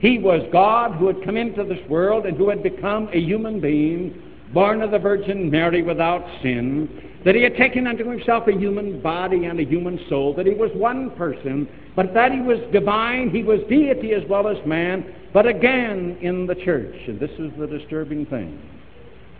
He 0.00 0.18
was 0.18 0.46
God 0.52 0.92
who 0.96 1.06
had 1.06 1.24
come 1.24 1.36
into 1.36 1.64
this 1.64 1.86
world 1.88 2.26
and 2.26 2.36
who 2.36 2.48
had 2.48 2.62
become 2.62 3.08
a 3.12 3.20
human 3.20 3.60
being, 3.60 4.22
born 4.52 4.82
of 4.82 4.90
the 4.90 4.98
Virgin 4.98 5.50
Mary 5.50 5.82
without 5.82 6.24
sin, 6.42 6.88
that 7.24 7.34
he 7.34 7.42
had 7.42 7.56
taken 7.56 7.86
unto 7.86 8.08
himself 8.08 8.46
a 8.46 8.52
human 8.52 9.00
body 9.00 9.46
and 9.46 9.58
a 9.58 9.64
human 9.64 9.98
soul, 10.08 10.34
that 10.34 10.46
he 10.46 10.54
was 10.54 10.70
one 10.74 11.10
person, 11.16 11.68
but 11.96 12.14
that 12.14 12.30
he 12.30 12.40
was 12.40 12.58
divine, 12.72 13.30
he 13.30 13.42
was 13.42 13.60
deity 13.68 14.12
as 14.12 14.22
well 14.28 14.46
as 14.46 14.64
man, 14.66 15.04
but 15.32 15.46
again 15.46 16.16
in 16.20 16.46
the 16.46 16.54
church, 16.54 16.94
and 17.08 17.18
this 17.18 17.32
is 17.38 17.50
the 17.58 17.66
disturbing 17.66 18.26
thing, 18.26 18.60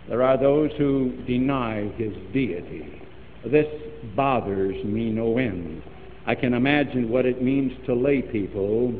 there 0.09 0.21
are 0.21 0.37
those 0.37 0.71
who 0.77 1.11
deny 1.25 1.89
his 1.97 2.13
deity. 2.33 3.01
This 3.45 3.67
bothers 4.15 4.83
me 4.83 5.09
no 5.09 5.37
end. 5.37 5.81
I 6.27 6.35
can 6.35 6.53
imagine 6.53 7.09
what 7.09 7.25
it 7.25 7.41
means 7.41 7.71
to 7.87 7.95
lay 7.95 8.21
people 8.21 8.93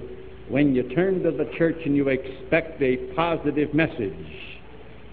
when 0.49 0.73
you 0.73 0.83
turn 0.95 1.21
to 1.23 1.31
the 1.31 1.51
church 1.57 1.77
and 1.85 1.95
you 1.95 2.07
expect 2.07 2.81
a 2.81 2.97
positive 3.13 3.73
message 3.73 4.47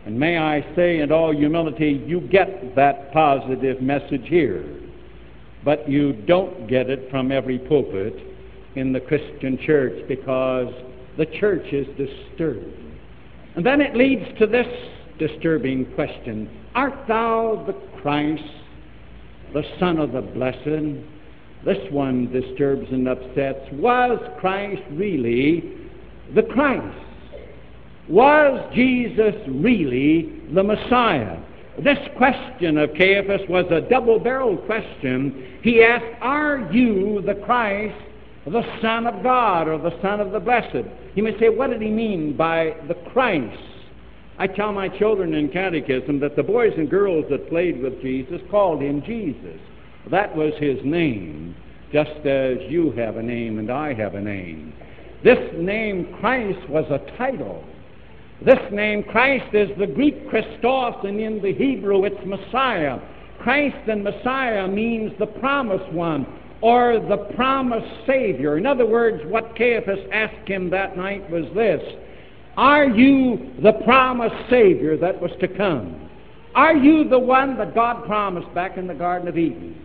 and 0.04 0.18
may 0.18 0.36
I 0.36 0.60
say 0.76 1.00
in 1.00 1.10
all 1.10 1.34
humility, 1.34 2.02
you 2.06 2.20
get 2.20 2.76
that 2.76 3.12
positive 3.12 3.80
message 3.80 4.26
here, 4.26 4.64
but 5.64 5.88
you 5.88 6.12
don't 6.12 6.68
get 6.68 6.90
it 6.90 7.10
from 7.10 7.32
every 7.32 7.58
pulpit 7.58 8.14
in 8.76 8.92
the 8.92 9.00
Christian 9.00 9.58
church 9.64 10.06
because 10.06 10.72
the 11.16 11.24
church 11.40 11.72
is 11.72 11.86
disturbed. 11.96 12.76
And 13.56 13.64
then 13.64 13.80
it 13.80 13.96
leads 13.96 14.26
to 14.38 14.46
this 14.46 14.66
disturbing 15.18 15.86
question 15.94 16.50
Art 16.74 17.06
thou 17.08 17.64
the 17.66 17.72
Christ, 18.02 18.42
the 19.54 19.62
Son 19.78 19.98
of 19.98 20.12
the 20.12 20.20
Blessed? 20.20 21.13
This 21.64 21.78
one 21.90 22.30
disturbs 22.30 22.86
and 22.90 23.08
upsets. 23.08 23.60
Was 23.72 24.18
Christ 24.38 24.82
really 24.92 25.74
the 26.34 26.42
Christ? 26.42 26.98
Was 28.08 28.70
Jesus 28.74 29.34
really 29.48 30.42
the 30.52 30.62
Messiah? 30.62 31.38
This 31.82 31.98
question 32.16 32.76
of 32.76 32.90
Caiaphas 32.94 33.48
was 33.48 33.64
a 33.70 33.80
double 33.80 34.18
barreled 34.18 34.64
question. 34.66 35.58
He 35.62 35.82
asked, 35.82 36.04
Are 36.20 36.68
you 36.70 37.22
the 37.26 37.34
Christ, 37.34 37.96
the 38.46 38.62
Son 38.82 39.06
of 39.06 39.22
God, 39.22 39.66
or 39.66 39.78
the 39.78 40.00
Son 40.02 40.20
of 40.20 40.32
the 40.32 40.40
Blessed? 40.40 40.86
You 41.14 41.22
may 41.22 41.38
say, 41.40 41.48
What 41.48 41.70
did 41.70 41.80
he 41.80 41.90
mean 41.90 42.36
by 42.36 42.76
the 42.88 42.94
Christ? 43.12 43.58
I 44.38 44.48
tell 44.48 44.72
my 44.72 44.88
children 44.88 45.32
in 45.32 45.48
catechism 45.48 46.20
that 46.20 46.36
the 46.36 46.42
boys 46.42 46.72
and 46.76 46.90
girls 46.90 47.24
that 47.30 47.48
played 47.48 47.82
with 47.82 48.02
Jesus 48.02 48.40
called 48.50 48.82
him 48.82 49.02
Jesus. 49.02 49.58
That 50.10 50.34
was 50.36 50.52
his 50.58 50.78
name, 50.84 51.54
just 51.92 52.26
as 52.26 52.58
you 52.68 52.92
have 52.92 53.16
a 53.16 53.22
name 53.22 53.58
and 53.58 53.70
I 53.70 53.94
have 53.94 54.14
a 54.14 54.20
name. 54.20 54.72
This 55.22 55.38
name, 55.56 56.14
Christ, 56.20 56.68
was 56.68 56.84
a 56.90 57.16
title. 57.16 57.64
This 58.44 58.60
name, 58.70 59.02
Christ, 59.04 59.54
is 59.54 59.70
the 59.78 59.86
Greek 59.86 60.28
Christos, 60.28 60.96
and 61.04 61.18
in 61.18 61.40
the 61.40 61.54
Hebrew 61.54 62.04
it's 62.04 62.26
Messiah. 62.26 62.98
Christ 63.40 63.88
and 63.88 64.04
Messiah 64.04 64.68
means 64.68 65.12
the 65.18 65.26
promised 65.26 65.90
one 65.92 66.26
or 66.60 66.98
the 66.98 67.28
promised 67.34 68.06
Savior. 68.06 68.58
In 68.58 68.66
other 68.66 68.86
words, 68.86 69.22
what 69.26 69.56
Caiaphas 69.56 70.00
asked 70.12 70.48
him 70.48 70.70
that 70.70 70.96
night 70.96 71.28
was 71.30 71.44
this 71.54 71.82
Are 72.56 72.86
you 72.86 73.52
the 73.62 73.72
promised 73.84 74.50
Savior 74.50 74.96
that 74.98 75.20
was 75.20 75.30
to 75.40 75.48
come? 75.48 76.08
Are 76.54 76.76
you 76.76 77.08
the 77.08 77.18
one 77.18 77.56
that 77.58 77.74
God 77.74 78.04
promised 78.06 78.52
back 78.54 78.76
in 78.76 78.86
the 78.86 78.94
Garden 78.94 79.28
of 79.28 79.36
Eden? 79.36 79.83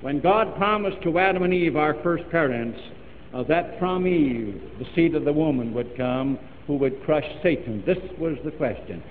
When 0.00 0.20
God 0.20 0.56
promised 0.56 1.02
to 1.02 1.18
Adam 1.18 1.42
and 1.42 1.52
Eve, 1.52 1.76
our 1.76 1.94
first 2.02 2.28
parents, 2.30 2.78
uh, 3.34 3.42
that 3.44 3.78
from 3.78 4.06
Eve 4.06 4.60
the 4.78 4.86
seed 4.94 5.14
of 5.14 5.24
the 5.24 5.32
woman 5.32 5.74
would 5.74 5.96
come 5.96 6.38
who 6.66 6.76
would 6.76 7.02
crush 7.04 7.26
Satan. 7.42 7.82
This 7.84 7.98
was 8.18 8.38
the 8.44 8.50
question. 8.52 9.02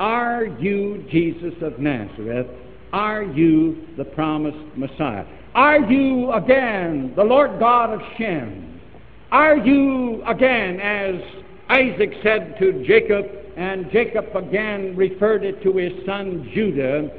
Are 0.00 0.44
you 0.44 1.04
Jesus 1.10 1.54
of 1.60 1.78
Nazareth? 1.78 2.46
Are 2.92 3.24
you 3.24 3.88
the 3.96 4.04
promised 4.04 4.76
Messiah? 4.76 5.26
Are 5.54 5.80
you 5.80 6.32
again 6.32 7.12
the 7.14 7.24
Lord 7.24 7.58
God 7.58 7.90
of 7.90 8.00
Shem? 8.16 8.80
Are 9.30 9.56
you 9.56 10.22
again, 10.26 10.80
as 10.80 11.20
Isaac 11.68 12.12
said 12.22 12.56
to 12.58 12.84
Jacob, 12.86 13.26
and 13.56 13.90
Jacob 13.90 14.34
again 14.34 14.96
referred 14.96 15.44
it 15.44 15.62
to 15.62 15.76
his 15.76 15.92
son 16.06 16.50
Judah, 16.54 17.10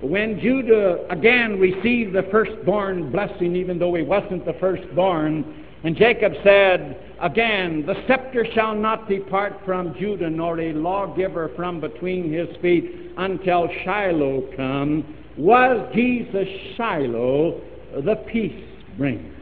when 0.00 0.40
Judah 0.40 1.06
again 1.10 1.58
received 1.58 2.14
the 2.14 2.22
firstborn 2.30 3.10
blessing, 3.10 3.56
even 3.56 3.78
though 3.78 3.94
he 3.94 4.02
wasn't 4.02 4.44
the 4.44 4.54
firstborn, 4.54 5.64
and 5.84 5.96
Jacob 5.96 6.32
said, 6.42 7.00
Again, 7.20 7.84
the 7.86 7.94
scepter 8.06 8.46
shall 8.54 8.74
not 8.74 9.08
depart 9.08 9.54
from 9.64 9.94
Judah, 9.98 10.30
nor 10.30 10.60
a 10.60 10.72
lawgiver 10.72 11.50
from 11.56 11.80
between 11.80 12.32
his 12.32 12.48
feet 12.62 13.12
until 13.16 13.68
Shiloh 13.84 14.48
come. 14.56 15.16
Was 15.36 15.92
Jesus 15.94 16.48
Shiloh 16.76 17.60
the 18.04 18.16
peace 18.30 18.64
bringer? 18.96 19.34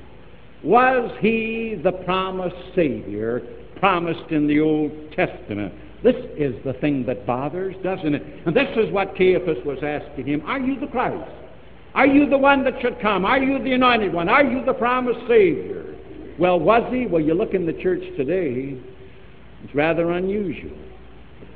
Was 0.62 1.10
he 1.20 1.80
the 1.82 1.92
promised 1.92 2.74
Savior 2.74 3.42
promised 3.78 4.30
in 4.30 4.46
the 4.46 4.60
Old 4.60 4.90
Testament? 5.12 5.72
This 6.02 6.16
is 6.36 6.54
the 6.64 6.74
thing 6.74 7.06
that 7.06 7.26
bothers, 7.26 7.74
doesn't 7.82 8.14
it? 8.14 8.22
And 8.46 8.54
this 8.54 8.68
is 8.76 8.92
what 8.92 9.16
Caiaphas 9.16 9.64
was 9.64 9.78
asking 9.82 10.26
him 10.26 10.42
Are 10.46 10.58
you 10.58 10.78
the 10.78 10.86
Christ? 10.86 11.30
Are 11.94 12.06
you 12.06 12.28
the 12.28 12.38
one 12.38 12.62
that 12.64 12.74
should 12.82 13.00
come? 13.00 13.24
Are 13.24 13.38
you 13.38 13.62
the 13.62 13.72
anointed 13.72 14.12
one? 14.12 14.28
Are 14.28 14.44
you 14.44 14.64
the 14.64 14.74
promised 14.74 15.20
Savior? 15.26 15.96
Well, 16.38 16.60
was 16.60 16.82
he? 16.92 17.06
Well, 17.06 17.22
you 17.22 17.32
look 17.32 17.54
in 17.54 17.64
the 17.64 17.72
church 17.72 18.02
today, 18.18 18.78
it's 19.64 19.74
rather 19.74 20.10
unusual. 20.10 20.76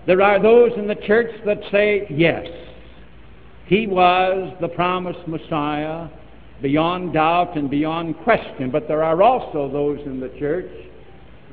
There 0.06 0.22
are 0.22 0.42
those 0.42 0.72
in 0.78 0.86
the 0.86 0.94
church 0.94 1.30
that 1.44 1.58
say, 1.70 2.06
yes, 2.08 2.46
he 3.66 3.86
was 3.86 4.56
the 4.60 4.68
promised 4.68 5.28
Messiah, 5.28 6.08
beyond 6.62 7.12
doubt 7.12 7.56
and 7.56 7.70
beyond 7.70 8.16
question. 8.24 8.70
But 8.70 8.88
there 8.88 9.02
are 9.02 9.22
also 9.22 9.70
those 9.70 10.00
in 10.06 10.20
the 10.20 10.30
church. 10.38 10.70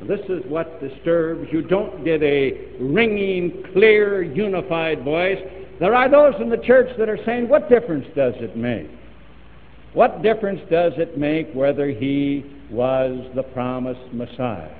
This 0.06 0.20
is 0.30 0.44
what 0.48 0.80
disturbs. 0.80 1.48
You 1.52 1.62
don't 1.62 2.06
get 2.06 2.22
a 2.22 2.76
ringing, 2.80 3.64
clear, 3.74 4.22
unified 4.22 5.04
voice. 5.04 5.40
There 5.80 5.96
are 5.96 6.10
those 6.10 6.40
in 6.40 6.50
the 6.50 6.58
church 6.58 6.90
that 6.98 7.10
are 7.10 7.20
saying, 7.26 7.50
What 7.50 7.70
difference 7.70 8.06
does 8.16 8.34
it 8.38 8.56
make? 8.56 8.90
What 9.94 10.22
difference 10.22 10.62
does 10.70 10.94
it 10.98 11.18
make 11.18 11.52
whether 11.54 11.90
he 11.90 12.46
was 12.70 13.32
the 13.36 13.44
promised 13.44 14.14
Messiah? 14.14 14.76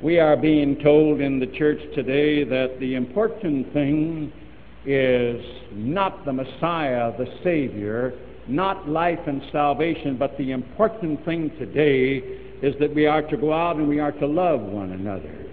We 0.00 0.20
are 0.20 0.36
being 0.36 0.76
told 0.76 1.20
in 1.20 1.40
the 1.40 1.46
church 1.46 1.80
today 1.94 2.44
that 2.44 2.78
the 2.78 2.94
important 2.94 3.72
thing 3.72 4.32
is 4.86 5.44
not 5.72 6.24
the 6.24 6.32
Messiah, 6.32 7.12
the 7.18 7.26
Savior, 7.42 8.14
not 8.46 8.88
life 8.88 9.18
and 9.26 9.42
salvation, 9.50 10.16
but 10.16 10.38
the 10.38 10.52
important 10.52 11.24
thing 11.24 11.50
today 11.58 12.47
is 12.62 12.74
that 12.80 12.94
we 12.94 13.06
are 13.06 13.22
to 13.22 13.36
go 13.36 13.52
out 13.52 13.76
and 13.76 13.88
we 13.88 14.00
are 14.00 14.12
to 14.12 14.26
love 14.26 14.60
one 14.60 14.92
another. 14.92 15.46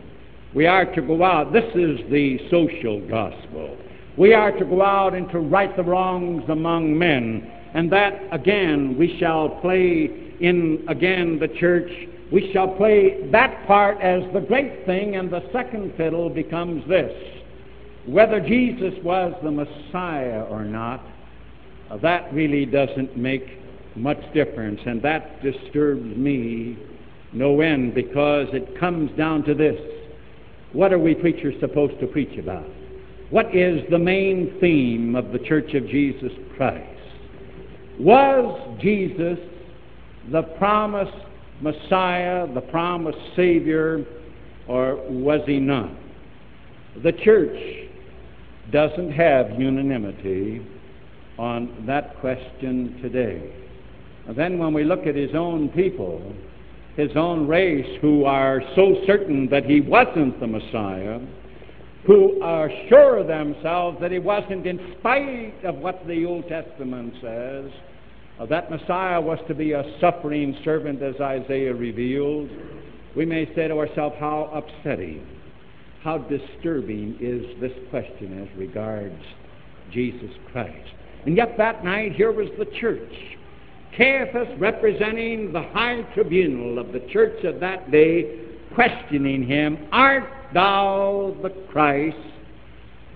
We 0.54 0.66
are 0.68 0.86
to 0.96 1.02
go 1.02 1.24
out. 1.24 1.52
This 1.52 1.70
is 1.76 2.00
the 2.10 2.40
social 2.50 3.06
gospel. 3.08 3.78
We 4.18 4.34
are 4.34 4.52
to 4.54 4.66
go 4.66 4.82
out 4.82 5.14
and 5.14 5.30
to 5.32 5.40
right 5.40 5.76
the 5.76 5.84
wrongs 5.84 6.44
among 6.50 6.98
men. 6.98 7.52
And 7.74 7.92
that, 7.92 8.22
again, 8.32 8.98
we 8.98 9.18
shall 9.20 9.50
play 9.62 10.34
in, 10.40 10.86
again, 10.88 11.38
the 11.40 11.50
church. 11.60 11.92
We 12.32 12.52
shall 12.54 12.70
play 12.70 13.30
that 13.32 13.68
part 13.68 14.00
as 14.00 14.24
the 14.34 14.40
great 14.40 14.86
thing, 14.86 15.18
and 15.18 15.30
the 15.30 15.44
second 15.52 15.94
fiddle 15.98 16.30
becomes 16.30 16.88
this. 16.88 17.12
Whether 18.08 18.40
Jesus 18.40 18.94
was 19.04 19.34
the 19.44 19.52
Messiah 19.52 20.44
or 20.44 20.64
not, 20.64 21.04
that 22.02 22.34
really 22.34 22.66
doesn't 22.66 23.18
make 23.18 23.60
much 23.96 24.20
difference, 24.34 24.80
and 24.86 25.02
that 25.02 25.44
disturbs 25.44 26.16
me 26.16 26.78
no 27.36 27.62
end 27.62 27.94
because 27.94 28.48
it 28.54 28.80
comes 28.80 29.16
down 29.18 29.44
to 29.44 29.54
this. 29.54 29.80
What 30.74 30.92
are 30.92 31.00
we 31.00 31.14
preachers 31.14 31.56
supposed 31.60 32.00
to 32.00 32.08
preach 32.08 32.38
about? 32.40 32.66
What 33.30 33.56
is 33.56 33.82
the 33.90 34.00
main 34.00 34.58
theme 34.60 35.16
of 35.16 35.32
the 35.32 35.40
Church 35.40 35.74
of 35.74 35.88
Jesus 35.88 36.32
Christ? 36.56 36.92
Was 38.00 38.80
Jesus 38.82 39.40
the 40.32 40.44
promised 40.58 41.26
Messiah, 41.62 42.52
the 42.54 42.62
promised 42.62 43.18
Savior, 43.36 44.06
or 44.68 44.96
was 45.10 45.42
he 45.46 45.60
not? 45.60 45.92
The 47.04 47.12
church 47.12 47.58
doesn't 48.72 49.12
have 49.12 49.60
unanimity 49.60 50.66
on 51.38 51.86
that 51.86 52.20
question 52.20 53.00
today. 53.02 53.54
Then 54.36 54.58
when 54.58 54.74
we 54.74 54.84
look 54.84 55.06
at 55.06 55.16
his 55.16 55.36
own 55.36 55.70
people, 55.70 56.34
his 56.96 57.12
own 57.16 57.48
race, 57.48 57.98
who 58.02 58.26
are 58.26 58.62
so 58.76 58.96
certain 59.06 59.50
that 59.50 59.66
he 59.66 59.82
wasn't 59.82 60.40
the 60.40 60.48
Messiah, 60.48 61.20
who 62.06 62.42
assure 62.44 63.24
themselves 63.24 63.98
that 64.00 64.12
he 64.12 64.20
wasn't, 64.20 64.66
in 64.66 64.96
spite 65.00 65.64
of 65.64 65.76
what 65.78 66.06
the 66.08 66.26
Old 66.26 66.48
Testament 66.48 67.14
says, 67.22 67.72
uh, 68.40 68.46
that 68.46 68.70
Messiah 68.70 69.20
was 69.20 69.40
to 69.48 69.56
be 69.56 69.72
a 69.72 69.84
suffering 70.00 70.58
servant, 70.64 71.02
as 71.02 71.16
Isaiah 71.20 71.74
revealed, 71.74 72.50
we 73.16 73.26
may 73.26 73.46
say 73.56 73.68
to 73.68 73.78
ourselves, 73.78 74.16
how 74.20 74.52
upsetting, 74.54 75.26
how 76.02 76.20
disturbing 76.20 77.18
is 77.20 77.60
this 77.60 77.72
question 77.90 78.42
as 78.44 78.58
regards 78.58 79.22
Jesus 79.92 80.32
Christ. 80.52 80.94
And 81.26 81.36
yet 81.36 81.58
that 81.58 81.84
night, 81.84 82.14
here 82.14 82.32
was 82.32 82.50
the 82.60 82.66
church. 82.80 83.12
Caiaphas, 83.98 84.60
representing 84.60 85.54
the 85.54 85.62
high 85.62 86.02
tribunal 86.14 86.80
of 86.80 86.92
the 86.92 87.00
church 87.12 87.44
of 87.44 87.60
that 87.62 87.92
day, 87.92 88.40
questioning 88.74 89.48
him, 89.48 89.88
Art 89.92 90.30
thou 90.54 91.36
the 91.42 91.50
Christ, 91.72 92.18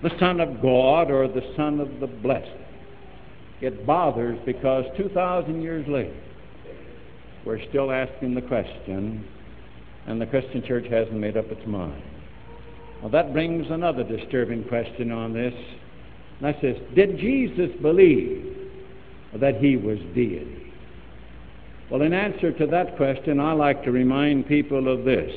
the 0.02 0.10
Son 0.18 0.40
of 0.40 0.62
God, 0.62 1.10
or 1.10 1.28
the 1.28 1.52
Son 1.56 1.80
of 1.80 2.00
the 2.00 2.06
Blessed? 2.06 2.48
It 3.60 3.86
bothers 3.86 4.38
because 4.46 4.86
2,000 4.96 5.60
years 5.60 5.86
later, 5.86 6.16
we're 7.44 7.62
still 7.68 7.92
asking 7.92 8.34
the 8.34 8.42
question, 8.42 9.26
and 10.06 10.20
the 10.20 10.26
Christian 10.26 10.62
church 10.66 10.86
hasn't 10.90 11.16
made 11.16 11.36
up 11.36 11.46
its 11.46 11.66
mind. 11.66 12.02
Well, 13.02 13.10
that 13.10 13.32
brings 13.32 13.70
another 13.70 14.04
disturbing 14.04 14.64
question 14.64 15.10
on 15.10 15.32
this. 15.32 15.54
And 16.42 16.54
says, 16.60 16.76
Did 16.94 17.18
Jesus 17.18 17.70
believe 17.82 18.70
that 19.34 19.56
he 19.56 19.76
was 19.76 19.98
deity? 20.14 20.59
Well, 21.90 22.02
in 22.02 22.12
answer 22.12 22.52
to 22.52 22.66
that 22.68 22.96
question, 22.96 23.40
I 23.40 23.52
like 23.52 23.82
to 23.84 23.90
remind 23.90 24.46
people 24.46 24.92
of 24.92 25.04
this. 25.04 25.32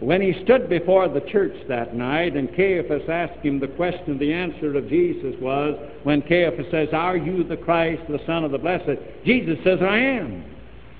When 0.00 0.20
he 0.20 0.42
stood 0.44 0.68
before 0.68 1.08
the 1.08 1.20
church 1.20 1.54
that 1.68 1.94
night 1.94 2.36
and 2.36 2.54
Caiaphas 2.54 3.08
asked 3.08 3.44
him 3.44 3.60
the 3.60 3.68
question, 3.68 4.18
the 4.18 4.32
answer 4.32 4.76
of 4.76 4.88
Jesus 4.88 5.34
was, 5.40 5.78
when 6.02 6.22
Caiaphas 6.22 6.66
says, 6.70 6.88
Are 6.92 7.16
you 7.16 7.44
the 7.44 7.56
Christ, 7.56 8.02
the 8.08 8.20
Son 8.26 8.44
of 8.44 8.50
the 8.50 8.58
Blessed? 8.58 8.98
Jesus 9.24 9.58
says, 9.62 9.78
I 9.82 9.98
am. 9.98 10.44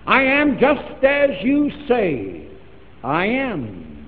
I 0.07 0.23
am 0.23 0.59
just 0.59 1.03
as 1.03 1.31
you 1.42 1.70
say. 1.88 2.49
I 3.03 3.27
am 3.27 4.07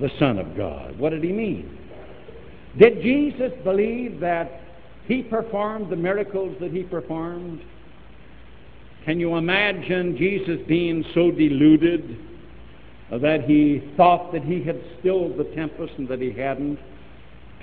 the 0.00 0.10
Son 0.18 0.38
of 0.38 0.56
God. 0.56 0.98
What 0.98 1.10
did 1.10 1.22
he 1.22 1.32
mean? 1.32 1.78
Did 2.78 3.02
Jesus 3.02 3.52
believe 3.62 4.20
that 4.20 4.60
he 5.06 5.22
performed 5.22 5.90
the 5.90 5.96
miracles 5.96 6.56
that 6.60 6.72
he 6.72 6.84
performed? 6.84 7.62
Can 9.04 9.18
you 9.18 9.36
imagine 9.36 10.16
Jesus 10.16 10.60
being 10.68 11.04
so 11.12 11.30
deluded 11.32 12.16
uh, 13.10 13.18
that 13.18 13.44
he 13.44 13.92
thought 13.96 14.32
that 14.32 14.44
he 14.44 14.62
had 14.62 14.80
stilled 15.00 15.36
the 15.36 15.44
tempest 15.56 15.94
and 15.98 16.06
that 16.08 16.20
he 16.20 16.32
hadn't? 16.32 16.78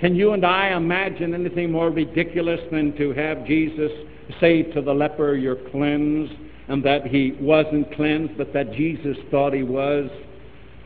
Can 0.00 0.14
you 0.14 0.32
and 0.32 0.44
I 0.44 0.76
imagine 0.76 1.34
anything 1.34 1.72
more 1.72 1.90
ridiculous 1.90 2.60
than 2.70 2.96
to 2.96 3.12
have 3.14 3.46
Jesus 3.46 3.90
say 4.38 4.62
to 4.62 4.82
the 4.82 4.92
leper, 4.92 5.34
You're 5.34 5.70
cleansed, 5.70 6.32
and 6.68 6.84
that 6.84 7.06
he 7.06 7.36
wasn't 7.40 7.94
cleansed, 7.94 8.36
but 8.36 8.52
that 8.52 8.72
Jesus 8.72 9.16
thought 9.30 9.54
he 9.54 9.62
was? 9.62 10.10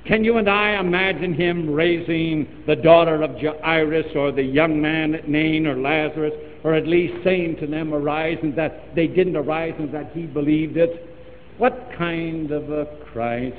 Can 0.07 0.23
you 0.23 0.37
and 0.37 0.51
I 0.51 0.79
imagine 0.79 1.33
him 1.33 1.71
raising 1.71 2.63
the 2.67 2.77
daughter 2.77 3.23
of 3.23 3.37
Jairus 3.41 4.15
or 4.15 4.33
the 4.33 4.43
young 4.43 4.81
man 4.81 5.15
at 5.15 5.29
Nain 5.29 5.67
or 5.67 5.77
Lazarus, 5.77 6.35
or 6.63 6.75
at 6.75 6.87
least 6.87 7.25
saying 7.25 7.57
to 7.61 7.67
them, 7.67 7.95
Arise, 7.95 8.39
and 8.43 8.55
that 8.57 8.95
they 8.95 9.07
didn't 9.07 9.37
arise 9.37 9.75
and 9.79 9.93
that 9.95 10.13
he 10.13 10.27
believed 10.27 10.77
it? 10.77 11.09
What 11.57 11.89
kind 11.97 12.51
of 12.51 12.71
a 12.71 12.87
Christ 13.13 13.57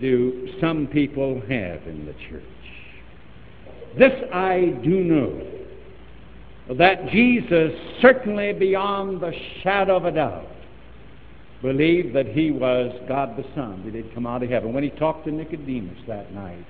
do 0.00 0.48
some 0.60 0.86
people 0.86 1.40
have 1.40 1.86
in 1.86 2.06
the 2.06 2.14
church? 2.30 2.42
This 3.98 4.12
I 4.32 4.78
do 4.82 5.04
know 5.04 5.46
that 6.78 7.08
Jesus, 7.08 7.72
certainly 8.00 8.54
beyond 8.54 9.20
the 9.20 9.32
shadow 9.62 9.96
of 9.96 10.06
a 10.06 10.12
doubt, 10.12 10.46
believed 11.62 12.14
that 12.14 12.26
he 12.26 12.50
was 12.50 12.92
God 13.08 13.36
the 13.36 13.44
Son, 13.54 13.82
that 13.84 13.94
he'd 13.94 14.12
come 14.14 14.26
out 14.26 14.42
of 14.42 14.50
heaven. 14.50 14.72
When 14.72 14.82
he 14.82 14.90
talked 14.90 15.24
to 15.26 15.30
Nicodemus 15.30 15.98
that 16.08 16.34
night, 16.34 16.66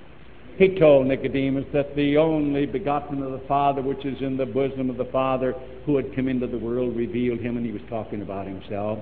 he 0.58 0.78
told 0.78 1.06
Nicodemus 1.06 1.64
that 1.72 1.96
the 1.96 2.18
only 2.18 2.66
begotten 2.66 3.22
of 3.22 3.32
the 3.32 3.46
Father, 3.48 3.80
which 3.80 4.04
is 4.04 4.20
in 4.20 4.36
the 4.36 4.44
bosom 4.44 4.90
of 4.90 4.98
the 4.98 5.06
Father, 5.06 5.54
who 5.86 5.96
had 5.96 6.14
come 6.14 6.28
into 6.28 6.46
the 6.46 6.58
world, 6.58 6.94
revealed 6.94 7.40
him, 7.40 7.56
and 7.56 7.64
he 7.64 7.72
was 7.72 7.82
talking 7.88 8.20
about 8.20 8.46
himself. 8.46 8.98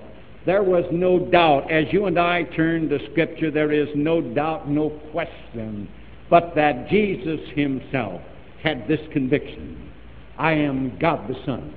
There 0.46 0.62
was 0.62 0.84
no 0.92 1.18
doubt, 1.18 1.70
as 1.70 1.86
you 1.92 2.06
and 2.06 2.18
I 2.18 2.44
turn 2.44 2.88
to 2.88 2.98
Scripture, 3.10 3.50
there 3.50 3.72
is 3.72 3.88
no 3.94 4.20
doubt, 4.20 4.70
no 4.70 4.90
question, 5.10 5.88
but 6.30 6.54
that 6.54 6.88
Jesus 6.88 7.40
himself 7.54 8.22
had 8.62 8.86
this 8.86 9.00
conviction 9.12 9.90
I 10.38 10.52
am 10.52 10.96
God 10.98 11.28
the 11.28 11.34
Son. 11.44 11.74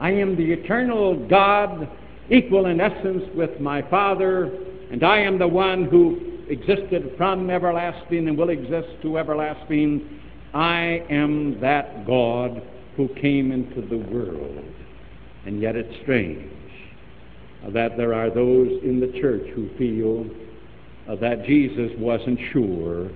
I 0.00 0.10
am 0.10 0.36
the 0.36 0.52
eternal 0.52 1.26
God 1.28 1.88
equal 2.30 2.66
in 2.66 2.80
essence 2.80 3.24
with 3.34 3.60
my 3.60 3.82
Father, 3.90 4.46
and 4.90 5.02
I 5.02 5.18
am 5.18 5.38
the 5.38 5.48
one 5.48 5.84
who 5.84 6.34
existed 6.48 7.14
from 7.16 7.50
everlasting 7.50 8.28
and 8.28 8.36
will 8.36 8.50
exist 8.50 8.88
to 9.02 9.18
everlasting. 9.18 10.20
I 10.52 11.04
am 11.10 11.60
that 11.60 12.06
God 12.06 12.62
who 12.96 13.08
came 13.20 13.50
into 13.50 13.80
the 13.82 13.98
world. 13.98 14.64
And 15.46 15.60
yet 15.60 15.76
it's 15.76 15.94
strange 16.02 16.50
uh, 17.64 17.70
that 17.70 17.96
there 17.96 18.14
are 18.14 18.30
those 18.30 18.70
in 18.82 19.00
the 19.00 19.18
church 19.20 19.46
who 19.54 19.68
feel 19.76 20.26
uh, 21.08 21.16
that 21.16 21.44
Jesus 21.44 21.90
wasn't 21.98 22.38
sure 22.52 23.10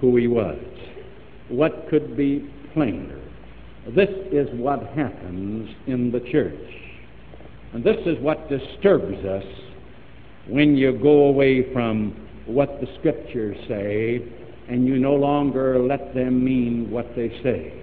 who 0.00 0.16
he 0.16 0.28
was. 0.28 0.58
What 1.48 1.88
could 1.90 2.16
be 2.16 2.50
plainer? 2.72 3.20
This 3.94 4.08
is 4.30 4.48
what 4.58 4.86
happens 4.88 5.68
in 5.86 6.12
the 6.12 6.20
church. 6.30 6.81
And 7.72 7.82
this 7.82 7.98
is 8.06 8.18
what 8.20 8.48
disturbs 8.48 9.24
us 9.24 9.44
when 10.48 10.76
you 10.76 10.98
go 10.98 11.26
away 11.26 11.72
from 11.72 12.28
what 12.46 12.80
the 12.80 12.86
Scriptures 12.98 13.56
say 13.68 14.22
and 14.68 14.86
you 14.86 14.98
no 14.98 15.14
longer 15.14 15.78
let 15.78 16.14
them 16.14 16.44
mean 16.44 16.90
what 16.90 17.14
they 17.14 17.28
say. 17.42 17.78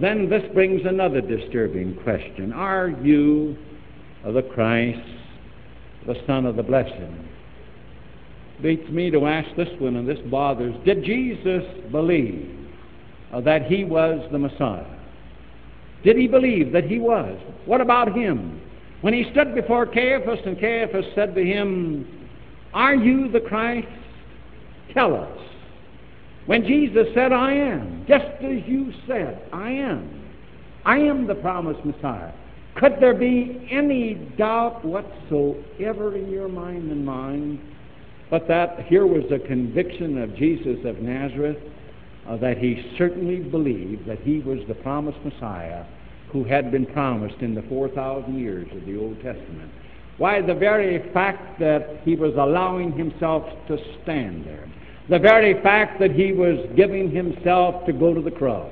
Then 0.00 0.28
this 0.28 0.42
brings 0.52 0.82
another 0.84 1.20
disturbing 1.20 1.96
question. 2.02 2.52
Are 2.52 2.88
you 2.88 3.56
the 4.32 4.42
Christ, 4.42 4.98
the 6.06 6.16
Son 6.26 6.46
of 6.46 6.56
the 6.56 6.62
Blessed. 6.62 6.92
Beats 8.62 8.88
me 8.90 9.10
to 9.10 9.26
ask 9.26 9.54
this 9.56 9.68
one, 9.78 9.96
and 9.96 10.08
this 10.08 10.18
bothers. 10.30 10.74
Did 10.84 11.04
Jesus 11.04 11.62
believe 11.92 12.58
uh, 13.32 13.40
that 13.42 13.66
he 13.66 13.84
was 13.84 14.26
the 14.32 14.38
Messiah? 14.38 14.86
Did 16.02 16.16
he 16.16 16.26
believe 16.26 16.72
that 16.72 16.84
he 16.84 16.98
was? 16.98 17.38
What 17.66 17.80
about 17.80 18.16
him? 18.16 18.60
When 19.06 19.14
he 19.14 19.30
stood 19.30 19.54
before 19.54 19.86
Caiaphas, 19.86 20.40
and 20.44 20.58
Caiaphas 20.58 21.04
said 21.14 21.32
to 21.36 21.40
him, 21.40 22.28
Are 22.74 22.96
you 22.96 23.30
the 23.30 23.38
Christ? 23.38 23.86
Tell 24.92 25.14
us. 25.14 25.38
When 26.46 26.66
Jesus 26.66 27.06
said, 27.14 27.32
I 27.32 27.52
am, 27.52 28.04
just 28.08 28.24
as 28.24 28.66
you 28.66 28.92
said, 29.06 29.48
I 29.52 29.70
am. 29.70 30.28
I 30.84 30.98
am 30.98 31.28
the 31.28 31.36
promised 31.36 31.84
Messiah. 31.84 32.32
Could 32.74 32.94
there 32.98 33.14
be 33.14 33.68
any 33.70 34.14
doubt 34.36 34.84
whatsoever 34.84 36.16
in 36.16 36.28
your 36.28 36.48
mind 36.48 36.90
and 36.90 37.06
mine 37.06 37.60
but 38.28 38.48
that 38.48 38.86
here 38.86 39.06
was 39.06 39.22
a 39.30 39.38
conviction 39.38 40.18
of 40.20 40.34
Jesus 40.34 40.78
of 40.84 40.98
Nazareth 40.98 41.58
uh, 42.28 42.38
that 42.38 42.58
he 42.58 42.92
certainly 42.98 43.38
believed 43.38 44.08
that 44.08 44.18
he 44.22 44.40
was 44.40 44.58
the 44.66 44.74
promised 44.74 45.18
Messiah 45.24 45.84
who 46.36 46.44
had 46.44 46.70
been 46.70 46.84
promised 46.84 47.40
in 47.40 47.54
the 47.54 47.62
4,000 47.62 48.38
years 48.38 48.68
of 48.72 48.84
the 48.84 48.94
Old 48.94 49.16
Testament. 49.22 49.72
Why, 50.18 50.42
the 50.42 50.54
very 50.54 51.10
fact 51.14 51.58
that 51.60 52.00
he 52.04 52.14
was 52.14 52.34
allowing 52.34 52.92
himself 52.92 53.44
to 53.68 53.78
stand 54.02 54.44
there, 54.44 54.70
the 55.08 55.18
very 55.18 55.62
fact 55.62 55.98
that 55.98 56.10
he 56.10 56.32
was 56.32 56.58
giving 56.76 57.10
himself 57.10 57.86
to 57.86 57.92
go 57.94 58.12
to 58.12 58.20
the 58.20 58.30
cross, 58.30 58.70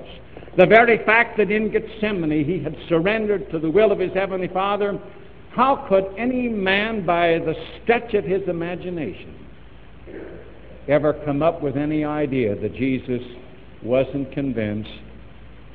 the 0.59 0.67
very 0.67 1.03
fact 1.07 1.39
that 1.39 1.51
in 1.51 1.71
Gethsemane 1.71 2.45
he 2.45 2.63
had 2.63 2.77
surrendered 2.87 3.51
to 3.51 3.59
the 3.59 3.71
will 3.71 3.93
of 3.93 3.99
his 3.99 4.13
Heavenly 4.13 4.49
Father, 4.49 5.01
how 5.53 5.87
could 5.89 6.05
any 6.19 6.49
man, 6.49 7.07
by 7.07 7.39
the 7.39 7.55
stretch 7.83 8.13
of 8.13 8.25
his 8.25 8.47
imagination, 8.47 9.35
ever 10.87 11.15
come 11.25 11.43
up 11.43 11.63
with 11.63 11.79
any 11.79 12.05
idea 12.05 12.61
that 12.61 12.75
Jesus 12.75 13.23
wasn't 13.83 14.31
convinced 14.33 14.91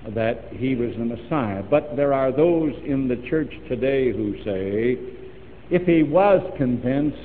that 0.07 0.45
he 0.51 0.75
was 0.75 0.93
the 0.97 1.05
Messiah? 1.05 1.63
But 1.63 1.95
there 1.95 2.13
are 2.13 2.31
those 2.31 2.73
in 2.85 3.07
the 3.07 3.17
church 3.29 3.53
today 3.67 4.11
who 4.11 4.35
say, 4.43 4.97
if 5.69 5.85
he 5.85 6.03
was 6.03 6.41
convinced, 6.57 7.17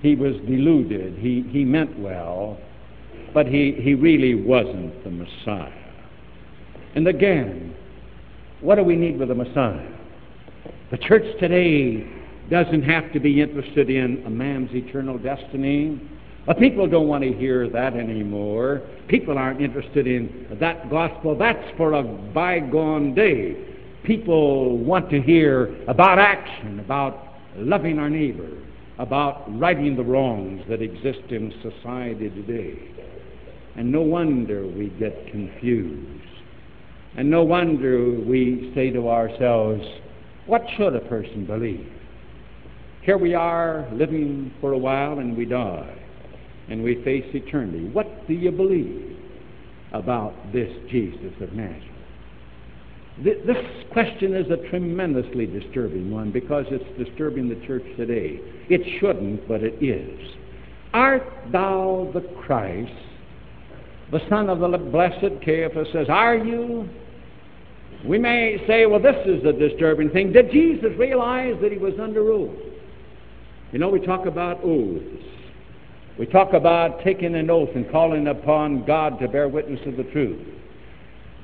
he 0.00 0.14
was 0.14 0.34
deluded. 0.46 1.18
He, 1.18 1.42
he 1.50 1.64
meant 1.64 1.98
well, 1.98 2.58
but 3.34 3.46
he, 3.46 3.72
he 3.80 3.94
really 3.94 4.34
wasn't 4.34 5.02
the 5.04 5.10
Messiah. 5.10 5.72
And 6.94 7.08
again, 7.08 7.74
what 8.60 8.76
do 8.76 8.82
we 8.82 8.96
need 8.96 9.18
with 9.18 9.30
a 9.30 9.34
Messiah? 9.34 9.86
The 10.90 10.98
church 10.98 11.24
today 11.40 12.06
doesn't 12.48 12.82
have 12.82 13.12
to 13.12 13.20
be 13.20 13.42
interested 13.42 13.90
in 13.90 14.22
a 14.24 14.30
man's 14.30 14.70
eternal 14.72 15.18
destiny. 15.18 16.00
But 16.46 16.60
people 16.60 16.86
don't 16.86 17.08
want 17.08 17.24
to 17.24 17.32
hear 17.32 17.68
that 17.70 17.94
anymore. 17.94 18.82
People 19.08 19.36
aren't 19.36 19.60
interested 19.60 20.06
in 20.06 20.56
that 20.60 20.88
gospel. 20.88 21.36
That's 21.36 21.76
for 21.76 21.94
a 21.94 22.04
bygone 22.04 23.14
day. 23.14 23.56
People 24.04 24.78
want 24.78 25.10
to 25.10 25.20
hear 25.20 25.84
about 25.88 26.20
action, 26.20 26.78
about 26.78 27.34
loving 27.56 27.98
our 27.98 28.08
neighbor, 28.08 28.48
about 28.98 29.44
righting 29.58 29.96
the 29.96 30.04
wrongs 30.04 30.62
that 30.68 30.80
exist 30.80 31.30
in 31.30 31.52
society 31.62 32.30
today. 32.30 32.78
And 33.74 33.90
no 33.90 34.02
wonder 34.02 34.68
we 34.68 34.90
get 35.00 35.26
confused. 35.32 36.22
And 37.16 37.28
no 37.28 37.42
wonder 37.42 38.20
we 38.20 38.70
say 38.72 38.90
to 38.90 39.08
ourselves, 39.08 39.82
what 40.46 40.62
should 40.76 40.94
a 40.94 41.00
person 41.00 41.44
believe? 41.44 41.92
Here 43.02 43.18
we 43.18 43.34
are 43.34 43.88
living 43.92 44.54
for 44.60 44.72
a 44.72 44.78
while 44.78 45.18
and 45.18 45.36
we 45.36 45.44
die 45.44 46.05
and 46.68 46.82
we 46.82 47.02
face 47.04 47.24
eternity. 47.34 47.88
What 47.88 48.26
do 48.26 48.34
you 48.34 48.50
believe 48.50 49.16
about 49.92 50.34
this 50.52 50.70
Jesus 50.90 51.32
of 51.40 51.52
Nazareth? 51.52 51.82
This 53.24 53.56
question 53.92 54.34
is 54.34 54.50
a 54.50 54.68
tremendously 54.68 55.46
disturbing 55.46 56.10
one 56.10 56.30
because 56.30 56.66
it's 56.70 56.84
disturbing 56.98 57.48
the 57.48 57.66
church 57.66 57.84
today. 57.96 58.40
It 58.68 59.00
shouldn't, 59.00 59.48
but 59.48 59.62
it 59.62 59.82
is. 59.82 60.36
Art 60.92 61.26
thou 61.50 62.10
the 62.12 62.20
Christ, 62.42 62.92
the 64.12 64.20
Son 64.28 64.50
of 64.50 64.58
the 64.58 64.76
blessed? 64.76 65.42
Caiaphas 65.44 65.88
says, 65.92 66.08
Are 66.10 66.36
you? 66.36 66.88
We 68.04 68.18
may 68.18 68.62
say, 68.66 68.86
well, 68.86 69.00
this 69.00 69.16
is 69.26 69.44
a 69.44 69.52
disturbing 69.52 70.10
thing. 70.10 70.32
Did 70.32 70.50
Jesus 70.50 70.90
realize 70.98 71.54
that 71.62 71.72
he 71.72 71.78
was 71.78 71.94
under 72.00 72.30
oath? 72.30 72.56
You 73.72 73.78
know, 73.78 73.88
we 73.88 74.00
talk 74.00 74.26
about 74.26 74.60
oaths. 74.62 75.24
We 76.18 76.26
talk 76.26 76.54
about 76.54 77.04
taking 77.04 77.34
an 77.34 77.50
oath 77.50 77.70
and 77.74 77.90
calling 77.90 78.28
upon 78.28 78.84
God 78.84 79.18
to 79.20 79.28
bear 79.28 79.48
witness 79.48 79.80
of 79.86 79.96
the 79.96 80.04
truth. 80.04 80.40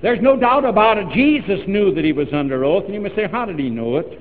There's 0.00 0.20
no 0.20 0.36
doubt 0.38 0.64
about 0.64 0.98
it. 0.98 1.06
Jesus 1.14 1.60
knew 1.68 1.94
that 1.94 2.04
he 2.04 2.12
was 2.12 2.28
under 2.32 2.64
oath, 2.64 2.84
and 2.86 2.94
you 2.94 3.00
may 3.00 3.14
say, 3.14 3.28
how 3.30 3.44
did 3.44 3.58
he 3.58 3.70
know 3.70 3.98
it? 3.98 4.18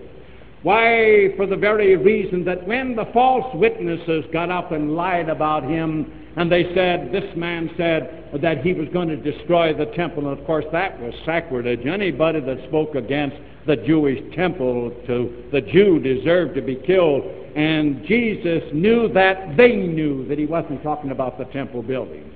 Why, 0.63 1.33
for 1.37 1.47
the 1.47 1.55
very 1.55 1.95
reason 1.95 2.45
that 2.45 2.67
when 2.67 2.95
the 2.95 3.05
false 3.13 3.55
witnesses 3.55 4.25
got 4.31 4.51
up 4.51 4.71
and 4.71 4.95
lied 4.95 5.29
about 5.29 5.63
him, 5.63 6.11
and 6.35 6.51
they 6.51 6.73
said, 6.75 7.11
this 7.11 7.35
man 7.35 7.71
said 7.77 8.29
that 8.41 8.59
he 8.59 8.73
was 8.73 8.87
going 8.89 9.07
to 9.07 9.17
destroy 9.17 9.73
the 9.73 9.87
temple, 9.87 10.29
and 10.29 10.37
of 10.37 10.45
course 10.45 10.65
that 10.71 10.99
was 11.01 11.13
sacrilege. 11.25 11.85
Anybody 11.85 12.41
that 12.41 12.63
spoke 12.67 12.93
against 12.95 13.37
the 13.65 13.75
Jewish 13.75 14.19
temple 14.35 14.91
to 15.07 15.49
the 15.51 15.61
Jew 15.61 15.99
deserved 15.99 16.55
to 16.55 16.61
be 16.61 16.75
killed. 16.75 17.23
And 17.55 18.05
Jesus 18.05 18.63
knew 18.73 19.11
that 19.13 19.57
they 19.57 19.75
knew 19.75 20.27
that 20.27 20.37
he 20.37 20.45
wasn't 20.45 20.83
talking 20.83 21.11
about 21.11 21.37
the 21.37 21.45
temple 21.45 21.81
building. 21.81 22.31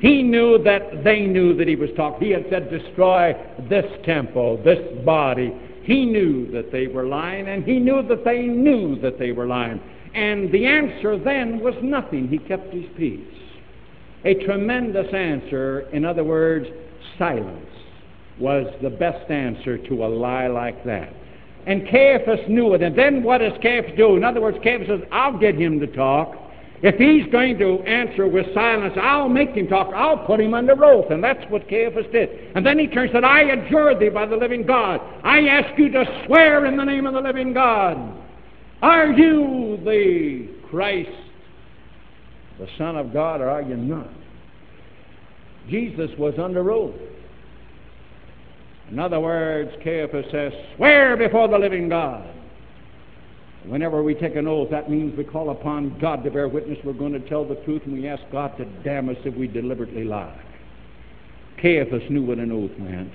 He 0.00 0.22
knew 0.22 0.62
that 0.64 1.04
they 1.04 1.20
knew 1.20 1.54
that 1.56 1.68
he 1.68 1.76
was 1.76 1.90
talking. 1.96 2.26
He 2.26 2.32
had 2.32 2.46
said, 2.50 2.70
destroy 2.70 3.34
this 3.68 3.84
temple, 4.04 4.62
this 4.64 4.78
body. 5.04 5.52
He 5.82 6.06
knew 6.06 6.50
that 6.52 6.72
they 6.72 6.86
were 6.86 7.06
lying, 7.06 7.48
and 7.48 7.64
he 7.64 7.78
knew 7.78 8.02
that 8.08 8.24
they 8.24 8.42
knew 8.42 8.98
that 9.00 9.18
they 9.18 9.32
were 9.32 9.46
lying. 9.46 9.80
And 10.14 10.50
the 10.52 10.66
answer 10.66 11.18
then 11.18 11.60
was 11.60 11.74
nothing. 11.82 12.28
He 12.28 12.38
kept 12.38 12.72
his 12.72 12.86
peace. 12.96 13.20
A 14.24 14.34
tremendous 14.44 15.12
answer, 15.14 15.88
in 15.92 16.04
other 16.04 16.24
words, 16.24 16.66
silence, 17.18 17.66
was 18.38 18.66
the 18.82 18.90
best 18.90 19.30
answer 19.30 19.76
to 19.76 20.04
a 20.04 20.08
lie 20.08 20.46
like 20.46 20.82
that. 20.84 21.12
And 21.66 21.86
Caiaphas 21.88 22.40
knew 22.48 22.74
it. 22.74 22.82
And 22.82 22.96
then 22.96 23.22
what 23.22 23.38
does 23.38 23.52
Caiaphas 23.62 23.96
do? 23.96 24.16
In 24.16 24.24
other 24.24 24.40
words, 24.40 24.58
Caiaphas 24.62 24.88
says, 24.88 25.00
I'll 25.12 25.38
get 25.38 25.54
him 25.54 25.78
to 25.80 25.86
talk. 25.86 26.36
If 26.82 26.94
he's 26.96 27.30
going 27.30 27.58
to 27.58 27.80
answer 27.80 28.26
with 28.26 28.46
silence, 28.54 28.94
I'll 29.00 29.28
make 29.28 29.50
him 29.50 29.68
talk. 29.68 29.92
I'll 29.94 30.24
put 30.24 30.40
him 30.40 30.54
under 30.54 30.82
oath. 30.82 31.10
And 31.10 31.22
that's 31.22 31.44
what 31.50 31.68
Caiaphas 31.68 32.06
did. 32.10 32.30
And 32.56 32.64
then 32.64 32.78
he 32.78 32.86
turns 32.86 33.10
and 33.10 33.16
said, 33.16 33.24
I 33.24 33.42
adjure 33.42 33.98
thee 33.98 34.08
by 34.08 34.24
the 34.24 34.36
living 34.36 34.64
God. 34.66 35.00
I 35.22 35.46
ask 35.46 35.78
you 35.78 35.90
to 35.90 36.24
swear 36.26 36.64
in 36.64 36.78
the 36.78 36.84
name 36.84 37.06
of 37.06 37.12
the 37.12 37.20
living 37.20 37.52
God. 37.52 37.98
Are 38.80 39.12
you 39.12 39.78
the 39.84 40.48
Christ, 40.70 41.10
the 42.58 42.66
Son 42.78 42.96
of 42.96 43.12
God, 43.12 43.42
or 43.42 43.50
are 43.50 43.60
you 43.60 43.76
not? 43.76 44.08
Jesus 45.68 46.10
was 46.18 46.34
under 46.38 46.70
oath. 46.70 46.94
In 48.90 48.98
other 48.98 49.20
words, 49.20 49.70
Caiaphas 49.84 50.26
says, 50.32 50.52
swear 50.76 51.16
before 51.16 51.48
the 51.48 51.58
living 51.58 51.88
God. 51.88 52.28
Whenever 53.66 54.02
we 54.02 54.14
take 54.14 54.36
an 54.36 54.48
oath, 54.48 54.70
that 54.70 54.90
means 54.90 55.16
we 55.16 55.24
call 55.24 55.50
upon 55.50 55.98
God 56.00 56.24
to 56.24 56.30
bear 56.30 56.48
witness 56.48 56.78
we're 56.84 56.92
going 56.92 57.12
to 57.12 57.20
tell 57.28 57.46
the 57.46 57.56
truth, 57.56 57.82
and 57.84 57.92
we 57.92 58.08
ask 58.08 58.22
God 58.32 58.56
to 58.56 58.64
damn 58.82 59.08
us 59.08 59.16
if 59.24 59.34
we 59.36 59.46
deliberately 59.46 60.02
lie. 60.02 60.40
Caiaphas 61.60 62.02
knew 62.10 62.24
what 62.24 62.38
an 62.38 62.50
oath 62.50 62.76
meant. 62.78 63.12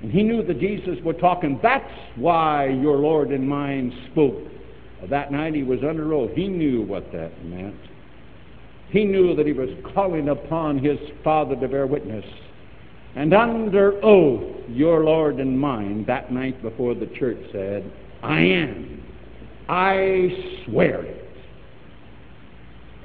And 0.00 0.12
he 0.12 0.22
knew 0.22 0.44
that 0.44 0.60
Jesus 0.60 0.98
was 1.02 1.16
talking. 1.20 1.58
That's 1.62 1.90
why 2.16 2.68
your 2.68 2.98
Lord 2.98 3.30
and 3.30 3.48
mine 3.48 3.92
spoke. 4.12 4.36
That 5.08 5.32
night 5.32 5.54
he 5.54 5.62
was 5.62 5.80
under 5.82 6.12
oath. 6.12 6.30
He 6.34 6.46
knew 6.46 6.82
what 6.82 7.10
that 7.12 7.44
meant. 7.44 7.74
He 8.90 9.04
knew 9.04 9.34
that 9.34 9.46
he 9.46 9.52
was 9.52 9.70
calling 9.94 10.28
upon 10.28 10.78
his 10.78 10.98
Father 11.24 11.56
to 11.56 11.68
bear 11.68 11.86
witness. 11.86 12.24
And 13.16 13.34
under 13.34 14.02
oath, 14.04 14.56
your 14.68 15.04
Lord 15.04 15.40
and 15.40 15.58
mine, 15.58 16.04
that 16.06 16.32
night 16.32 16.60
before 16.62 16.94
the 16.94 17.06
church 17.18 17.38
said, 17.52 17.90
I 18.22 18.40
am. 18.40 19.02
I 19.68 20.64
swear 20.64 21.02
it. 21.02 21.24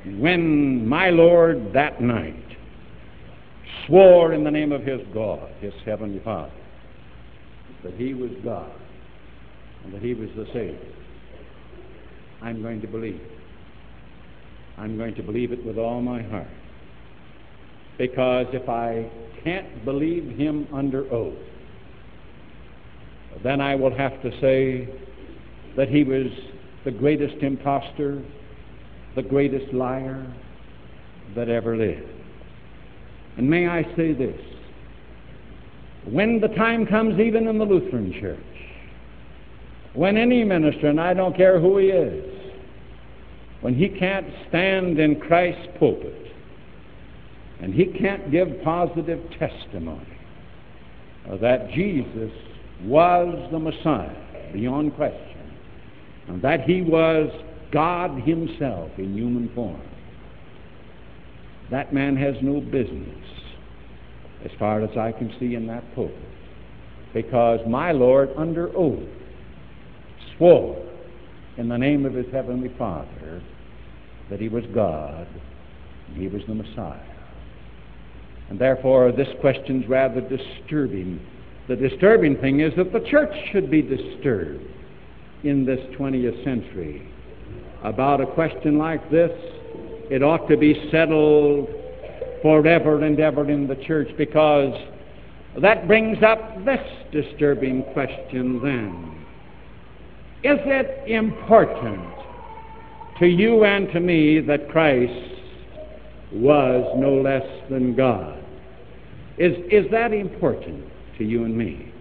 And 0.03 0.19
when 0.19 0.87
my 0.87 1.09
Lord 1.09 1.73
that 1.73 2.01
night 2.01 2.35
swore 3.85 4.33
in 4.33 4.43
the 4.43 4.51
name 4.51 4.71
of 4.71 4.83
his 4.83 5.01
God, 5.13 5.49
his 5.59 5.73
heavenly 5.85 6.21
Father, 6.23 6.51
that 7.83 7.93
he 7.95 8.13
was 8.13 8.31
God 8.43 8.71
and 9.83 9.93
that 9.93 10.01
he 10.01 10.13
was 10.13 10.29
the 10.35 10.45
Savior, 10.47 10.77
I'm 12.41 12.61
going 12.61 12.81
to 12.81 12.87
believe. 12.87 13.21
I'm 14.77 14.97
going 14.97 15.15
to 15.15 15.23
believe 15.23 15.51
it 15.51 15.65
with 15.65 15.77
all 15.77 16.01
my 16.01 16.21
heart. 16.23 16.47
Because 17.97 18.47
if 18.53 18.67
I 18.67 19.09
can't 19.43 19.85
believe 19.85 20.37
him 20.37 20.67
under 20.73 21.11
oath, 21.13 21.37
then 23.43 23.61
I 23.61 23.75
will 23.75 23.95
have 23.95 24.21
to 24.21 24.31
say 24.39 24.87
that 25.75 25.89
he 25.89 26.03
was 26.03 26.27
the 26.85 26.91
greatest 26.91 27.35
impostor, 27.43 28.21
the 29.15 29.23
greatest 29.23 29.73
liar 29.73 30.25
that 31.35 31.49
ever 31.49 31.75
lived. 31.75 32.07
And 33.37 33.49
may 33.49 33.67
I 33.67 33.83
say 33.95 34.13
this 34.13 34.39
when 36.05 36.39
the 36.39 36.49
time 36.49 36.85
comes, 36.85 37.19
even 37.19 37.47
in 37.47 37.57
the 37.57 37.65
Lutheran 37.65 38.13
Church, 38.19 38.39
when 39.93 40.17
any 40.17 40.43
minister, 40.43 40.87
and 40.87 40.99
I 40.99 41.13
don't 41.13 41.35
care 41.35 41.59
who 41.59 41.77
he 41.77 41.87
is, 41.87 42.53
when 43.61 43.73
he 43.73 43.87
can't 43.87 44.27
stand 44.49 44.99
in 44.99 45.19
Christ's 45.19 45.67
pulpit 45.79 46.32
and 47.63 47.73
he 47.73 47.85
can't 47.85 48.29
give 48.29 48.49
positive 48.61 49.21
testimony 49.39 50.19
that 51.39 51.71
Jesus 51.71 52.31
was 52.83 53.49
the 53.53 53.57
Messiah, 53.57 54.51
beyond 54.51 54.93
question, 54.95 55.57
and 56.27 56.41
that 56.41 56.63
he 56.63 56.81
was 56.81 57.29
God 57.71 58.21
himself 58.23 58.91
in 58.97 59.15
human 59.15 59.49
form, 59.55 59.81
that 61.71 61.93
man 61.93 62.17
has 62.17 62.35
no 62.41 62.59
business, 62.59 63.25
as 64.43 64.51
far 64.59 64.81
as 64.81 64.97
I 64.97 65.13
can 65.13 65.33
see 65.39 65.55
in 65.55 65.65
that 65.67 65.85
pulpit, 65.95 66.17
because 67.13 67.61
my 67.65 67.93
Lord, 67.93 68.29
under 68.35 68.75
oath, 68.75 69.07
swore 70.35 70.85
in 71.55 71.69
the 71.69 71.77
name 71.77 72.05
of 72.05 72.13
his 72.13 72.25
heavenly 72.33 72.75
Father 72.77 73.41
that 74.29 74.41
he 74.41 74.49
was 74.49 74.65
God 74.75 75.27
and 76.09 76.17
he 76.17 76.27
was 76.27 76.41
the 76.45 76.55
Messiah. 76.55 77.12
And 78.49 78.59
therefore, 78.59 79.11
this 79.11 79.27
question's 79.41 79.87
rather 79.87 80.21
disturbing. 80.21 81.19
The 81.67 81.75
disturbing 81.75 82.37
thing 82.37 82.59
is 82.59 82.73
that 82.77 82.91
the 82.91 82.99
church 83.09 83.33
should 83.51 83.71
be 83.71 83.81
disturbed 83.81 84.65
in 85.43 85.65
this 85.65 85.79
20th 85.97 86.43
century 86.43 87.07
about 87.83 88.21
a 88.21 88.25
question 88.25 88.77
like 88.77 89.09
this. 89.09 89.31
It 90.09 90.23
ought 90.23 90.47
to 90.49 90.57
be 90.57 90.89
settled 90.91 91.69
forever 92.41 93.03
and 93.03 93.19
ever 93.19 93.49
in 93.49 93.67
the 93.67 93.75
church 93.75 94.09
because 94.17 94.73
that 95.61 95.87
brings 95.87 96.21
up 96.23 96.65
this 96.65 96.81
disturbing 97.11 97.83
question 97.93 98.61
then. 98.61 99.25
Is 100.43 100.59
it 100.65 101.09
important 101.09 102.01
to 103.19 103.27
you 103.27 103.63
and 103.63 103.91
to 103.93 103.99
me 103.99 104.41
that 104.41 104.69
Christ 104.69 105.13
was 106.33 106.93
no 106.97 107.15
less 107.15 107.45
than 107.69 107.95
God? 107.95 108.43
Is, 109.37 109.55
is 109.71 109.89
that 109.91 110.13
important 110.13 110.83
to 111.17 111.23
you 111.23 111.45
and 111.45 111.57
me? 111.57 111.91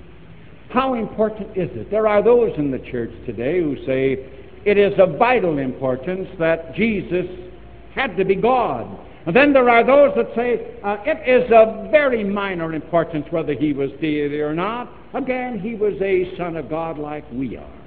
How 0.71 0.95
important 0.95 1.51
is 1.57 1.71
it? 1.73 1.91
There 1.91 2.09
are 2.09 2.23
those 2.23 2.53
in 2.57 2.71
the 2.71 2.79
church 2.79 3.11
today 3.27 3.61
who 3.61 3.77
say 3.85 4.27
it 4.65 4.79
is 4.79 4.99
of 4.99 5.19
vital 5.19 5.59
importance 5.59 6.29
that 6.39 6.75
Jesus 6.75 7.27
had 7.95 8.17
to 8.17 8.25
be 8.25 8.35
God. 8.35 8.87
And 9.27 9.37
then 9.37 9.53
there 9.53 9.69
are 9.69 9.85
those 9.85 10.15
that 10.17 10.35
say 10.35 10.79
uh, 10.83 10.97
it 11.05 11.29
is 11.29 11.51
of 11.53 11.91
very 11.91 12.25
minor 12.25 12.75
importance 12.75 13.27
whether 13.31 13.53
he 13.53 13.73
was 13.73 13.91
deity 14.01 14.41
or 14.41 14.55
not. 14.55 14.91
Again, 15.15 15.61
he 15.61 15.75
was 15.75 15.95
a 16.01 16.37
son 16.37 16.57
of 16.57 16.69
God 16.69 16.99
like 16.99 17.25
we 17.31 17.57
are. 17.57 17.83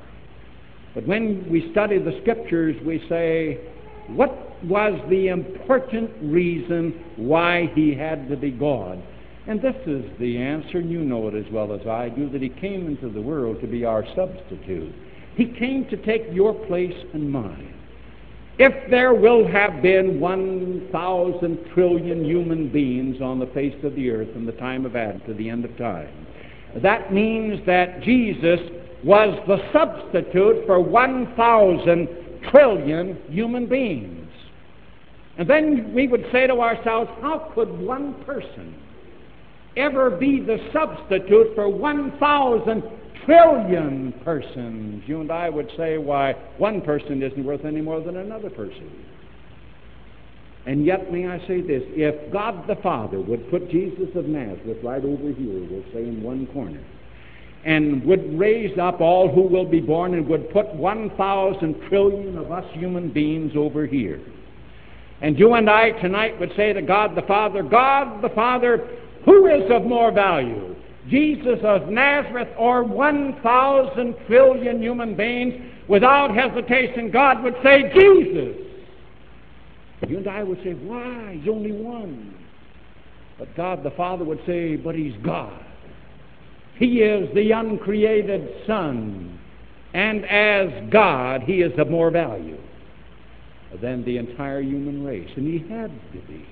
But 0.94 1.06
when 1.08 1.50
we 1.50 1.72
study 1.72 1.98
the 1.98 2.18
scriptures, 2.22 2.76
we 2.86 3.06
say, 3.10 3.60
what 4.08 4.64
was 4.64 5.00
the 5.10 5.28
important 5.28 6.12
reason 6.22 7.04
why 7.16 7.72
he 7.76 7.94
had 7.94 8.30
to 8.30 8.38
be 8.38 8.52
God? 8.52 9.02
And 9.48 9.62
this 9.62 9.76
is 9.86 10.04
the 10.20 10.38
answer, 10.38 10.80
and 10.80 10.90
you 10.90 11.02
know 11.02 11.28
it 11.28 11.36
as 11.36 11.52
well 11.52 11.72
as 11.74 11.86
I 11.86 12.10
do, 12.10 12.30
that 12.30 12.42
he 12.42 12.50
came 12.50 12.88
into 12.88 13.10
the 13.10 13.22
world 13.22 13.62
to 13.62 13.68
be 13.68 13.86
our 13.86 14.04
substitute. 14.16 14.94
He 15.36 15.46
came 15.46 15.86
to 15.90 15.98
take 15.98 16.24
your 16.32 16.54
place 16.66 16.96
and 17.14 17.30
mine. 17.30 17.74
If 18.58 18.90
there 18.90 19.14
will 19.14 19.46
have 19.48 19.82
been 19.82 20.20
1,000 20.20 21.66
trillion 21.74 22.24
human 22.24 22.72
beings 22.72 23.22
on 23.22 23.38
the 23.38 23.48
face 23.48 23.76
of 23.84 23.96
the 23.96 24.10
earth 24.10 24.32
from 24.34 24.46
the 24.46 24.54
time 24.54 24.86
of 24.86 24.96
Adam 24.96 25.22
to 25.28 25.34
the 25.34 25.50
end 25.50 25.66
of 25.66 25.78
time, 25.78 26.26
that 26.82 27.14
means 27.14 27.60
that 27.66 28.02
Jesus 28.02 28.60
was 29.04 29.38
the 29.46 29.58
substitute 29.72 30.66
for 30.66 30.80
1,000 30.80 32.25
trillion 32.52 33.18
human 33.30 33.68
beings. 33.68 34.30
And 35.38 35.50
then 35.50 35.94
we 35.94 36.08
would 36.08 36.26
say 36.32 36.48
to 36.48 36.62
ourselves, 36.62 37.10
how 37.22 37.52
could 37.54 37.70
one 37.80 38.24
person 38.24 38.76
ever 39.76 40.10
be 40.10 40.40
the 40.40 40.58
substitute 40.72 41.54
for 41.56 41.68
1,000 41.70 42.84
trillion 43.26 44.14
persons? 44.24 45.04
You 45.06 45.22
and 45.22 45.32
I 45.32 45.50
would 45.50 45.70
say, 45.76 45.98
why, 45.98 46.34
one 46.58 46.82
person 46.82 47.22
isn't 47.22 47.44
worth 47.44 47.66
any 47.66 47.82
more 47.82 48.00
than 48.00 48.18
another 48.18 48.50
person. 48.50 48.90
And 50.66 50.86
yet, 50.86 51.12
may 51.12 51.28
I 51.28 51.38
say 51.48 51.62
this, 51.62 51.84
if 51.90 52.32
God 52.32 52.68
the 52.68 52.76
Father 52.78 53.20
would 53.20 53.50
put 53.52 53.70
Jesus 53.70 54.10
of 54.16 54.26
Nazareth 54.26 54.78
right 54.84 55.04
over 55.04 55.32
here, 55.32 55.68
we'll 55.70 55.84
say 55.94 56.08
in 56.08 56.24
one 56.24 56.48
corner, 56.48 56.84
and 57.66 58.06
would 58.06 58.38
raise 58.38 58.78
up 58.78 59.02
all 59.02 59.30
who 59.30 59.42
will 59.42 59.66
be 59.66 59.82
born 59.82 60.14
and 60.14 60.28
would 60.28 60.52
put 60.52 60.74
1,000 60.76 61.82
trillion 61.90 62.38
of 62.38 62.52
us 62.52 62.66
human 62.74 63.12
beings 63.12 63.54
over 63.56 63.88
here. 63.88 64.22
And 65.22 65.38
you 65.40 65.56
and 65.56 65.68
I 65.70 65.92
tonight 66.02 66.40
would 66.40 66.52
say 66.56 66.74
to 66.74 66.82
God 66.82 67.16
the 67.16 67.24
Father, 67.24 67.64
God 67.64 68.22
the 68.22 68.30
Father, 68.30 68.88
who 69.26 69.48
is 69.48 69.70
of 69.72 69.84
more 69.84 70.12
value? 70.12 70.76
Jesus 71.10 71.60
of 71.64 71.90
Nazareth 71.90 72.50
or 72.58 72.84
1,000 72.84 74.16
trillion 74.28 74.82
human 74.82 75.16
beings? 75.16 75.56
Without 75.88 76.36
hesitation, 76.36 77.10
God 77.12 77.44
would 77.44 77.56
say, 77.64 77.92
Jesus. 77.94 78.58
You 80.08 80.18
and 80.18 80.28
I 80.28 80.44
would 80.44 80.62
say, 80.64 80.74
why? 80.74 81.38
He's 81.40 81.50
only 81.50 81.72
one. 81.72 82.36
But 83.40 83.56
God 83.56 83.84
the 83.84 83.92
Father 83.92 84.24
would 84.24 84.40
say, 84.46 84.76
but 84.76 84.96
He's 84.96 85.16
God. 85.24 85.66
He 86.78 87.00
is 87.00 87.34
the 87.34 87.52
uncreated 87.52 88.66
Son, 88.68 89.40
and 89.94 90.26
as 90.26 90.92
God, 90.92 91.42
He 91.44 91.62
is 91.62 91.72
of 91.80 91.90
more 91.90 92.12
value 92.12 92.58
than 93.82 94.04
the 94.04 94.18
entire 94.18 94.62
human 94.62 95.06
race, 95.06 95.30
and 95.38 95.48
He 95.48 95.60
had 95.70 95.90
to 96.12 96.20
be. 96.28 96.46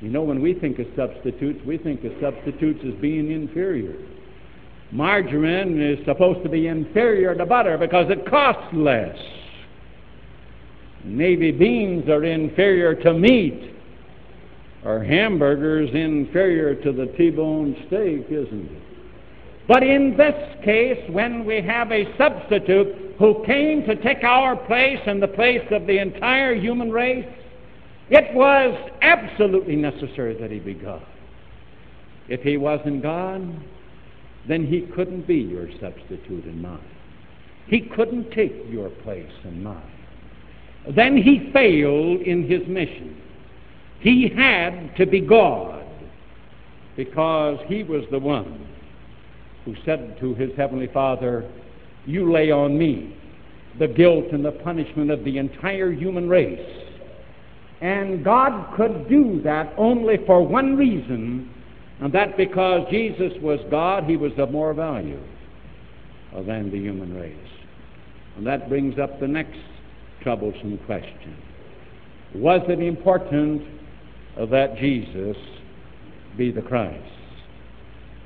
You 0.00 0.10
know, 0.10 0.22
when 0.22 0.40
we 0.40 0.54
think 0.54 0.78
of 0.78 0.86
substitutes, 0.96 1.60
we 1.66 1.78
think 1.78 2.04
of 2.04 2.12
substitutes 2.20 2.80
as 2.86 2.94
being 3.00 3.32
inferior. 3.32 3.96
Margarine 4.92 5.80
is 5.80 5.98
supposed 6.04 6.42
to 6.42 6.48
be 6.48 6.68
inferior 6.68 7.34
to 7.34 7.44
butter 7.44 7.76
because 7.76 8.10
it 8.10 8.28
costs 8.28 8.72
less. 8.72 9.16
Navy 11.04 11.50
beans 11.50 12.08
are 12.08 12.24
inferior 12.24 12.94
to 12.94 13.14
meat, 13.14 13.74
or 14.84 15.02
hamburgers 15.02 15.90
inferior 15.92 16.74
to 16.74 16.92
the 16.92 17.06
T-bone 17.16 17.74
steak, 17.86 18.26
isn't 18.30 18.70
it? 18.70 18.82
But 19.70 19.84
in 19.84 20.16
this 20.16 20.34
case, 20.64 20.98
when 21.10 21.44
we 21.44 21.62
have 21.62 21.92
a 21.92 22.04
substitute 22.18 23.14
who 23.20 23.44
came 23.46 23.84
to 23.84 23.94
take 24.02 24.24
our 24.24 24.56
place 24.56 24.98
and 25.06 25.22
the 25.22 25.28
place 25.28 25.64
of 25.70 25.86
the 25.86 25.98
entire 25.98 26.56
human 26.56 26.90
race, 26.90 27.24
it 28.08 28.34
was 28.34 28.90
absolutely 29.00 29.76
necessary 29.76 30.34
that 30.40 30.50
he 30.50 30.58
be 30.58 30.74
God. 30.74 31.06
If 32.28 32.40
he 32.40 32.56
wasn't 32.56 33.00
God, 33.00 33.48
then 34.48 34.66
he 34.66 34.88
couldn't 34.92 35.28
be 35.28 35.36
your 35.36 35.68
substitute 35.80 36.46
and 36.46 36.60
mine. 36.60 36.82
He 37.68 37.82
couldn't 37.82 38.32
take 38.32 38.52
your 38.68 38.90
place 38.90 39.30
and 39.44 39.62
mine. 39.62 39.92
Then 40.96 41.16
he 41.16 41.48
failed 41.52 42.22
in 42.22 42.42
his 42.50 42.66
mission. 42.66 43.22
He 44.00 44.32
had 44.36 44.96
to 44.96 45.06
be 45.06 45.20
God 45.20 45.86
because 46.96 47.60
he 47.68 47.84
was 47.84 48.02
the 48.10 48.18
one 48.18 48.66
who 49.64 49.74
said 49.84 50.18
to 50.20 50.34
his 50.34 50.50
heavenly 50.56 50.88
Father, 50.92 51.50
You 52.06 52.32
lay 52.32 52.50
on 52.50 52.78
me 52.78 53.16
the 53.78 53.88
guilt 53.88 54.26
and 54.32 54.44
the 54.44 54.52
punishment 54.52 55.10
of 55.10 55.24
the 55.24 55.38
entire 55.38 55.92
human 55.92 56.28
race. 56.28 56.86
And 57.80 58.24
God 58.24 58.76
could 58.76 59.08
do 59.08 59.40
that 59.42 59.72
only 59.78 60.18
for 60.26 60.46
one 60.46 60.76
reason, 60.76 61.50
and 62.00 62.12
that 62.12 62.36
because 62.36 62.86
Jesus 62.90 63.32
was 63.40 63.60
God, 63.70 64.04
he 64.04 64.16
was 64.16 64.32
of 64.38 64.50
more 64.50 64.74
value 64.74 65.22
than 66.46 66.70
the 66.70 66.78
human 66.78 67.14
race. 67.14 67.36
And 68.36 68.46
that 68.46 68.68
brings 68.68 68.98
up 68.98 69.18
the 69.20 69.28
next 69.28 69.58
troublesome 70.22 70.78
question. 70.86 71.36
Was 72.34 72.60
it 72.68 72.80
important 72.80 73.62
that 74.50 74.76
Jesus 74.76 75.36
be 76.36 76.50
the 76.50 76.62
Christ? 76.62 77.19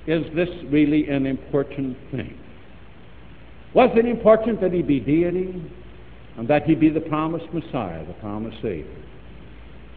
Is 0.07 0.25
this 0.35 0.49
really 0.71 1.09
an 1.09 1.27
important 1.27 1.97
thing? 2.11 2.38
Was 3.75 3.90
it 3.97 4.07
important 4.07 4.61
that 4.61 4.73
he 4.73 4.83
be 4.83 5.01
deity 5.01 5.62
and 6.37 6.47
that 6.49 6.64
he 6.64 6.75
be 6.75 6.90
the 6.90 7.01
promised 7.01 7.53
Messiah, 7.53 8.05
the 8.07 8.12
promised 8.14 8.57
Savior? 8.62 9.05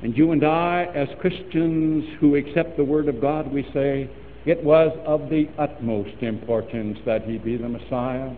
And 0.02 0.16
you 0.16 0.32
and 0.32 0.46
I, 0.46 0.90
as 0.96 1.08
Christians 1.20 2.06
who 2.20 2.36
accept 2.36 2.78
the 2.78 2.84
Word 2.84 3.08
of 3.08 3.20
God, 3.20 3.52
we 3.52 3.64
say 3.74 4.10
it 4.46 4.64
was 4.64 4.98
of 5.06 5.30
the 5.30 5.50
utmost 5.58 6.22
importance 6.22 6.98
that 7.06 7.24
he 7.24 7.38
be 7.38 7.58
the 7.58 7.68
Messiah. 7.68 8.32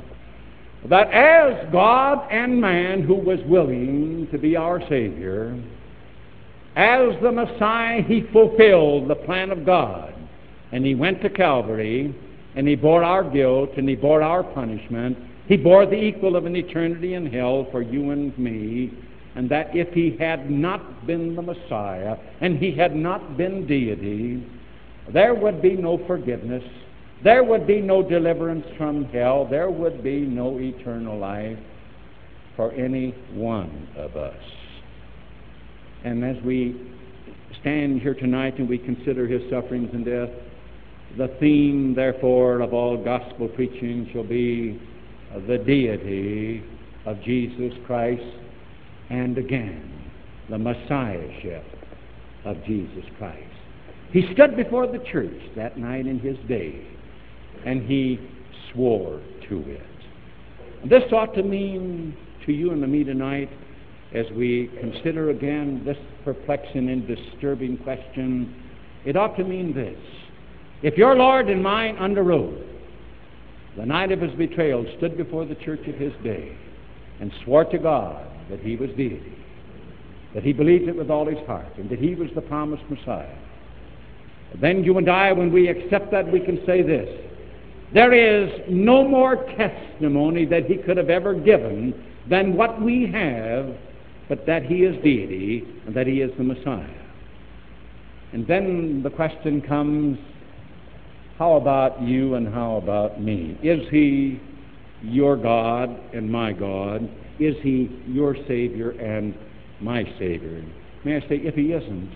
that 0.88 1.12
as 1.12 1.72
God 1.72 2.28
and 2.32 2.60
man 2.60 3.04
who 3.04 3.16
was 3.16 3.40
willing 3.46 4.28
to 4.32 4.38
be 4.38 4.56
our 4.56 4.82
Savior, 4.90 5.62
as 6.76 7.10
the 7.22 7.32
Messiah, 7.32 8.02
he 8.02 8.24
fulfilled 8.32 9.10
the 9.10 9.16
plan 9.16 9.52
of 9.52 9.66
God. 9.66 10.16
And 10.72 10.86
he 10.86 10.96
went 10.96 11.22
to 11.22 11.30
Calvary, 11.30 12.16
and 12.56 12.68
he 12.68 12.76
bore 12.76 13.04
our 13.04 13.24
guilt, 13.24 13.72
and 13.78 13.88
he 13.88 13.96
bore 13.96 14.22
our 14.22 14.44
punishment. 14.44 15.18
He 15.48 15.58
bore 15.58 15.86
the 15.86 15.96
equal 15.96 16.36
of 16.36 16.46
an 16.46 16.56
eternity 16.56 17.16
in 17.16 17.26
hell 17.26 17.68
for 17.72 17.82
you 17.82 18.12
and 18.12 18.38
me. 18.38 18.94
And 19.36 19.50
that 19.50 19.76
if 19.76 19.94
he 19.94 20.16
had 20.20 20.50
not 20.50 21.08
been 21.08 21.36
the 21.36 21.42
Messiah, 21.42 22.18
and 22.42 22.58
he 22.58 22.76
had 22.76 22.96
not 22.96 23.38
been 23.38 23.66
deity, 23.66 24.46
there 25.14 25.34
would 25.34 25.62
be 25.62 25.76
no 25.76 26.06
forgiveness. 26.06 26.64
There 27.24 27.44
would 27.44 27.66
be 27.66 27.82
no 27.82 28.08
deliverance 28.08 28.66
from 28.78 29.06
hell. 29.06 29.48
There 29.50 29.70
would 29.70 30.04
be 30.04 30.22
no 30.22 30.60
eternal 30.60 31.18
life 31.18 31.58
for 32.56 32.72
any 32.74 33.12
one 33.34 33.88
of 33.98 34.16
us. 34.16 34.36
And 36.04 36.24
as 36.24 36.42
we 36.44 36.94
stand 37.62 38.02
here 38.02 38.14
tonight 38.14 38.58
and 38.58 38.70
we 38.70 38.78
consider 38.78 39.28
his 39.28 39.42
sufferings 39.50 39.90
and 39.94 40.06
death, 40.06 40.30
the 41.18 41.28
theme, 41.40 41.96
therefore, 41.96 42.62
of 42.62 42.74
all 42.74 43.04
gospel 43.04 43.48
preaching 43.50 44.10
shall 44.14 44.24
be 44.24 44.80
the 45.48 45.58
deity 45.58 46.64
of 47.06 47.22
Jesus 47.24 47.74
Christ 47.86 48.24
and 49.10 49.38
again 49.38 50.12
the 50.50 50.58
Messiahship 50.58 51.64
of 52.46 52.64
Jesus 52.66 53.04
Christ. 53.18 53.44
He 54.12 54.32
stood 54.34 54.56
before 54.56 54.88
the 54.88 55.04
church 55.12 55.40
that 55.56 55.78
night 55.78 56.08
in 56.08 56.20
his 56.20 56.38
day 56.48 56.88
and 57.66 57.84
he 57.84 58.20
swore 58.72 59.22
to 59.50 59.64
it. 59.68 60.90
This 60.90 61.04
ought 61.12 61.36
to 61.36 61.44
mean 61.44 62.16
to 62.46 62.52
you 62.52 62.72
and 62.72 62.82
to 62.82 62.88
me 62.88 63.04
tonight 63.04 63.50
as 64.14 64.26
we 64.36 64.72
consider 64.80 65.30
again 65.30 65.84
this 65.86 65.98
perplexing 66.24 66.90
and 66.90 67.08
disturbing 67.08 67.78
question, 67.80 68.56
it 69.06 69.16
ought 69.16 69.38
to 69.38 69.44
mean 69.44 69.74
this. 69.74 70.00
If 70.82 70.98
your 70.98 71.16
Lord 71.16 71.50
and 71.50 71.62
mine 71.62 71.98
under 71.98 72.32
oath, 72.32 72.60
the 73.78 73.86
night 73.86 74.12
of 74.12 74.22
his 74.22 74.34
betrayal, 74.34 74.86
stood 74.98 75.18
before 75.18 75.46
the 75.46 75.56
church 75.56 75.88
of 75.88 75.96
his 75.96 76.14
day 76.24 76.56
and 77.20 77.32
swore 77.44 77.66
to 77.66 77.78
God 77.78 78.26
that 78.50 78.60
he 78.60 78.76
was 78.76 78.90
deity, 78.92 79.38
that 80.34 80.44
he 80.44 80.54
believed 80.54 80.88
it 80.88 80.96
with 80.96 81.10
all 81.10 81.26
his 81.26 81.46
heart, 81.46 81.78
and 81.78 81.90
that 81.90 82.00
he 82.00 82.16
was 82.16 82.30
the 82.36 82.42
promised 82.42 82.84
Messiah, 82.90 83.38
then 84.60 84.84
you 84.84 84.98
and 84.98 85.10
I, 85.10 85.32
when 85.32 85.52
we 85.52 85.68
accept 85.68 86.12
that, 86.12 86.32
we 86.32 86.40
can 86.40 86.66
say 86.66 86.82
this. 86.82 87.08
There 87.94 88.14
is 88.14 88.50
no 88.68 89.08
more 89.08 89.36
testimony 89.58 90.46
that 90.46 90.66
he 90.66 90.78
could 90.78 90.98
have 90.98 91.10
ever 91.10 91.36
given 91.36 91.94
than 92.28 92.56
what 92.56 92.82
we 92.82 93.08
have 93.12 93.76
but 94.30 94.46
that 94.46 94.64
he 94.64 94.84
is 94.84 94.96
deity 95.04 95.68
and 95.86 95.96
that 95.96 96.08
he 96.08 96.22
is 96.22 96.32
the 96.38 96.44
Messiah. 96.44 96.88
And 98.32 98.48
then 98.48 99.02
the 99.04 99.10
question 99.10 99.60
comes 99.60 100.20
how 101.40 101.54
about 101.54 102.02
you 102.02 102.36
and 102.36 102.54
how 102.54 102.76
about 102.76 103.22
me? 103.22 103.58
Is 103.64 103.88
he 103.90 104.42
your 105.02 105.38
God 105.38 105.90
and 106.14 106.30
my 106.30 106.52
God? 106.52 107.10
Is 107.40 107.56
he 107.62 108.04
your 108.06 108.36
Savior 108.46 108.90
and 108.92 109.34
my 109.80 110.04
Savior? 110.20 110.62
May 111.06 111.16
I 111.16 111.22
say, 111.22 111.38
if 111.38 111.56
he 111.56 111.72
isn't, 111.72 112.14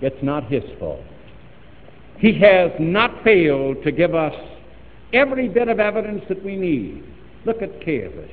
it's 0.00 0.22
not 0.22 0.50
his 0.50 0.62
fault. 0.78 1.04
He 2.16 2.40
has 2.40 2.70
not 2.80 3.22
failed 3.22 3.84
to 3.84 3.92
give 3.92 4.14
us 4.14 4.34
every 5.12 5.46
bit 5.46 5.68
of 5.68 5.78
evidence 5.78 6.22
that 6.30 6.42
we 6.42 6.56
need. 6.56 7.04
Look 7.44 7.60
at 7.60 7.84
Caiaphas. 7.84 8.30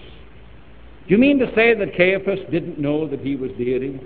Do 1.05 1.13
you 1.13 1.17
mean 1.17 1.37
to 1.39 1.53
say 1.53 1.73
that 1.73 1.97
Caiaphas 1.97 2.39
didn't 2.49 2.79
know 2.79 3.09
that 3.09 3.19
he 3.19 3.35
was 3.35 3.51
deity? 3.57 3.99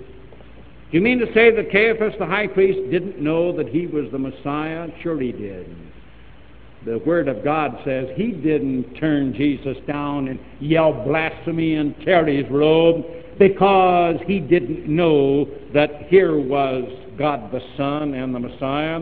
Do 0.92 0.98
you 0.98 1.04
mean 1.04 1.20
to 1.20 1.32
say 1.32 1.50
that 1.50 1.72
Caiaphas, 1.72 2.12
the 2.18 2.26
high 2.26 2.46
priest, 2.46 2.90
didn't 2.90 3.18
know 3.18 3.56
that 3.56 3.66
he 3.66 3.86
was 3.86 4.12
the 4.12 4.18
Messiah? 4.18 4.88
Sure 5.02 5.18
he 5.18 5.32
did. 5.32 5.74
The 6.84 6.98
Word 6.98 7.28
of 7.28 7.42
God 7.42 7.78
says 7.82 8.08
he 8.14 8.32
didn't 8.32 8.92
turn 9.00 9.32
Jesus 9.32 9.78
down 9.86 10.28
and 10.28 10.38
yell 10.60 10.92
blasphemy 10.92 11.76
and 11.76 11.94
tear 12.04 12.26
his 12.26 12.44
robe 12.50 13.06
because 13.38 14.16
he 14.26 14.38
didn't 14.38 14.86
know 14.86 15.46
that 15.72 16.08
here 16.08 16.38
was 16.38 16.84
God 17.16 17.50
the 17.50 17.62
Son 17.78 18.12
and 18.12 18.34
the 18.34 18.40
Messiah. 18.40 19.00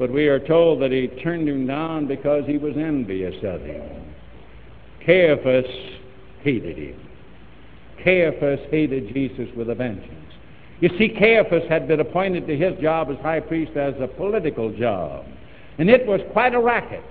But 0.00 0.10
we 0.10 0.26
are 0.26 0.44
told 0.44 0.82
that 0.82 0.90
he 0.90 1.06
turned 1.22 1.48
him 1.48 1.64
down 1.64 2.08
because 2.08 2.44
he 2.46 2.58
was 2.58 2.74
envious 2.76 3.36
of 3.44 3.60
him. 3.60 4.14
Caiaphas 5.06 5.66
hated 6.42 6.76
him. 6.76 7.00
Caiaphas 8.02 8.60
hated 8.72 9.14
Jesus 9.14 9.48
with 9.54 9.70
a 9.70 9.76
vengeance. 9.76 10.19
You 10.80 10.88
see, 10.98 11.10
Caiaphas 11.10 11.68
had 11.68 11.86
been 11.86 12.00
appointed 12.00 12.46
to 12.46 12.56
his 12.56 12.78
job 12.80 13.10
as 13.10 13.18
high 13.18 13.40
priest 13.40 13.76
as 13.76 13.94
a 14.00 14.08
political 14.08 14.74
job, 14.76 15.26
and 15.78 15.90
it 15.90 16.06
was 16.06 16.20
quite 16.32 16.54
a 16.54 16.60
racket. 16.60 17.04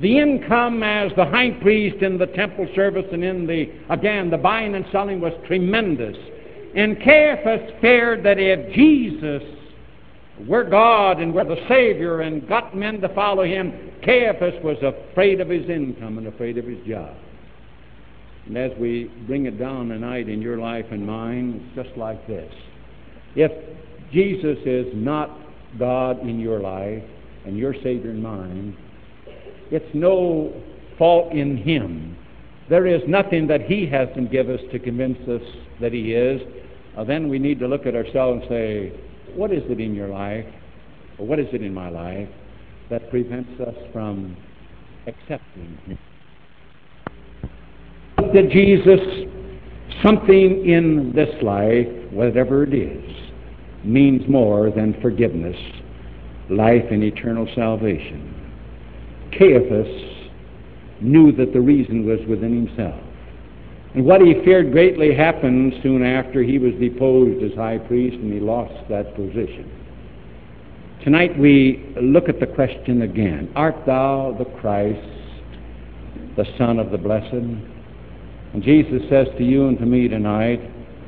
The 0.00 0.18
income 0.18 0.82
as 0.82 1.10
the 1.16 1.24
high 1.24 1.50
priest 1.62 2.02
in 2.02 2.18
the 2.18 2.26
temple 2.26 2.68
service 2.74 3.06
and 3.12 3.24
in 3.24 3.46
the, 3.46 3.72
again, 3.90 4.30
the 4.30 4.36
buying 4.36 4.74
and 4.74 4.84
selling 4.92 5.20
was 5.20 5.32
tremendous. 5.46 6.16
And 6.76 7.02
Caiaphas 7.02 7.80
feared 7.80 8.22
that 8.24 8.38
if 8.38 8.72
Jesus 8.74 9.42
were 10.46 10.62
God 10.62 11.18
and 11.18 11.34
were 11.34 11.44
the 11.44 11.66
Savior 11.66 12.20
and 12.20 12.46
got 12.46 12.76
men 12.76 13.00
to 13.00 13.08
follow 13.08 13.42
him, 13.42 13.72
Caiaphas 14.04 14.62
was 14.62 14.76
afraid 14.82 15.40
of 15.40 15.48
his 15.48 15.68
income 15.68 16.18
and 16.18 16.28
afraid 16.28 16.58
of 16.58 16.66
his 16.66 16.78
job. 16.86 17.16
And 18.46 18.56
as 18.56 18.70
we 18.78 19.10
bring 19.26 19.46
it 19.46 19.58
down 19.58 19.88
tonight 19.88 20.28
in 20.28 20.40
your 20.40 20.58
life 20.58 20.86
and 20.90 21.04
mine, 21.04 21.60
it's 21.74 21.86
just 21.86 21.98
like 21.98 22.24
this. 22.26 22.52
If 23.34 23.52
Jesus 24.12 24.58
is 24.64 24.86
not 24.94 25.30
God 25.78 26.20
in 26.20 26.40
your 26.40 26.60
life 26.60 27.02
and 27.46 27.56
your 27.56 27.74
Savior 27.74 28.10
in 28.10 28.22
mine, 28.22 28.76
it's 29.70 29.94
no 29.94 30.52
fault 30.98 31.32
in 31.32 31.56
Him. 31.56 32.16
There 32.68 32.86
is 32.86 33.02
nothing 33.06 33.46
that 33.48 33.62
He 33.62 33.86
hasn't 33.86 34.30
given 34.30 34.58
us 34.58 34.64
to 34.72 34.78
convince 34.78 35.18
us 35.28 35.42
that 35.80 35.92
He 35.92 36.12
is. 36.12 36.40
Uh, 36.96 37.04
then 37.04 37.28
we 37.28 37.38
need 37.38 37.58
to 37.60 37.68
look 37.68 37.86
at 37.86 37.94
ourselves 37.94 38.42
and 38.42 38.50
say, 38.50 39.00
what 39.34 39.52
is 39.52 39.62
it 39.70 39.80
in 39.80 39.94
your 39.94 40.08
life, 40.08 40.46
or 41.18 41.26
what 41.26 41.38
is 41.38 41.46
it 41.52 41.62
in 41.62 41.72
my 41.72 41.88
life, 41.88 42.28
that 42.90 43.10
prevents 43.10 43.60
us 43.60 43.74
from 43.92 44.36
accepting 45.06 45.78
Him? 45.86 45.98
that 48.32 48.50
Jesus, 48.50 49.00
something 50.02 50.68
in 50.68 51.12
this 51.14 51.30
life, 51.42 51.86
whatever 52.10 52.64
it 52.64 52.74
is, 52.74 53.17
means 53.84 54.28
more 54.28 54.70
than 54.70 55.00
forgiveness, 55.00 55.56
life, 56.50 56.84
and 56.90 57.02
eternal 57.02 57.48
salvation. 57.54 58.34
Caiaphas 59.38 60.18
knew 61.00 61.32
that 61.32 61.52
the 61.52 61.60
reason 61.60 62.06
was 62.06 62.18
within 62.28 62.66
himself. 62.66 63.00
And 63.94 64.04
what 64.04 64.20
he 64.20 64.34
feared 64.44 64.72
greatly 64.72 65.14
happened 65.14 65.74
soon 65.82 66.04
after 66.04 66.42
he 66.42 66.58
was 66.58 66.74
deposed 66.74 67.42
as 67.42 67.56
high 67.56 67.78
priest 67.78 68.16
and 68.16 68.32
he 68.32 68.40
lost 68.40 68.74
that 68.88 69.14
position. 69.14 69.70
Tonight 71.02 71.38
we 71.38 71.94
look 72.00 72.28
at 72.28 72.40
the 72.40 72.46
question 72.46 73.02
again 73.02 73.50
Art 73.54 73.86
thou 73.86 74.34
the 74.38 74.44
Christ, 74.60 75.00
the 76.36 76.44
Son 76.58 76.78
of 76.78 76.90
the 76.90 76.98
Blessed? 76.98 77.32
And 77.32 78.62
Jesus 78.62 79.02
says 79.08 79.26
to 79.38 79.44
you 79.44 79.68
and 79.68 79.78
to 79.78 79.86
me 79.86 80.08
tonight, 80.08 80.60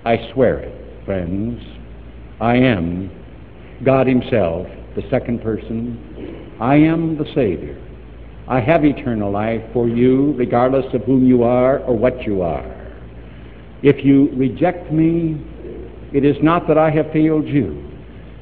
I 0.04 0.30
swear 0.32 0.58
it, 0.60 1.04
friends, 1.04 1.60
I 2.40 2.56
am 2.56 3.10
God 3.84 4.06
Himself, 4.06 4.66
the 4.96 5.02
second 5.10 5.42
person. 5.42 6.56
I 6.60 6.76
am 6.76 7.16
the 7.16 7.26
Savior. 7.34 7.78
I 8.48 8.60
have 8.60 8.84
eternal 8.84 9.30
life 9.30 9.62
for 9.72 9.88
you, 9.88 10.34
regardless 10.36 10.86
of 10.92 11.02
whom 11.04 11.26
you 11.26 11.42
are 11.42 11.78
or 11.80 11.96
what 11.96 12.22
you 12.22 12.42
are. 12.42 12.64
If 13.82 14.04
you 14.04 14.30
reject 14.34 14.92
me, 14.92 15.40
it 16.12 16.24
is 16.24 16.36
not 16.42 16.66
that 16.68 16.76
I 16.76 16.90
have 16.90 17.12
failed 17.12 17.46
you. 17.46 17.86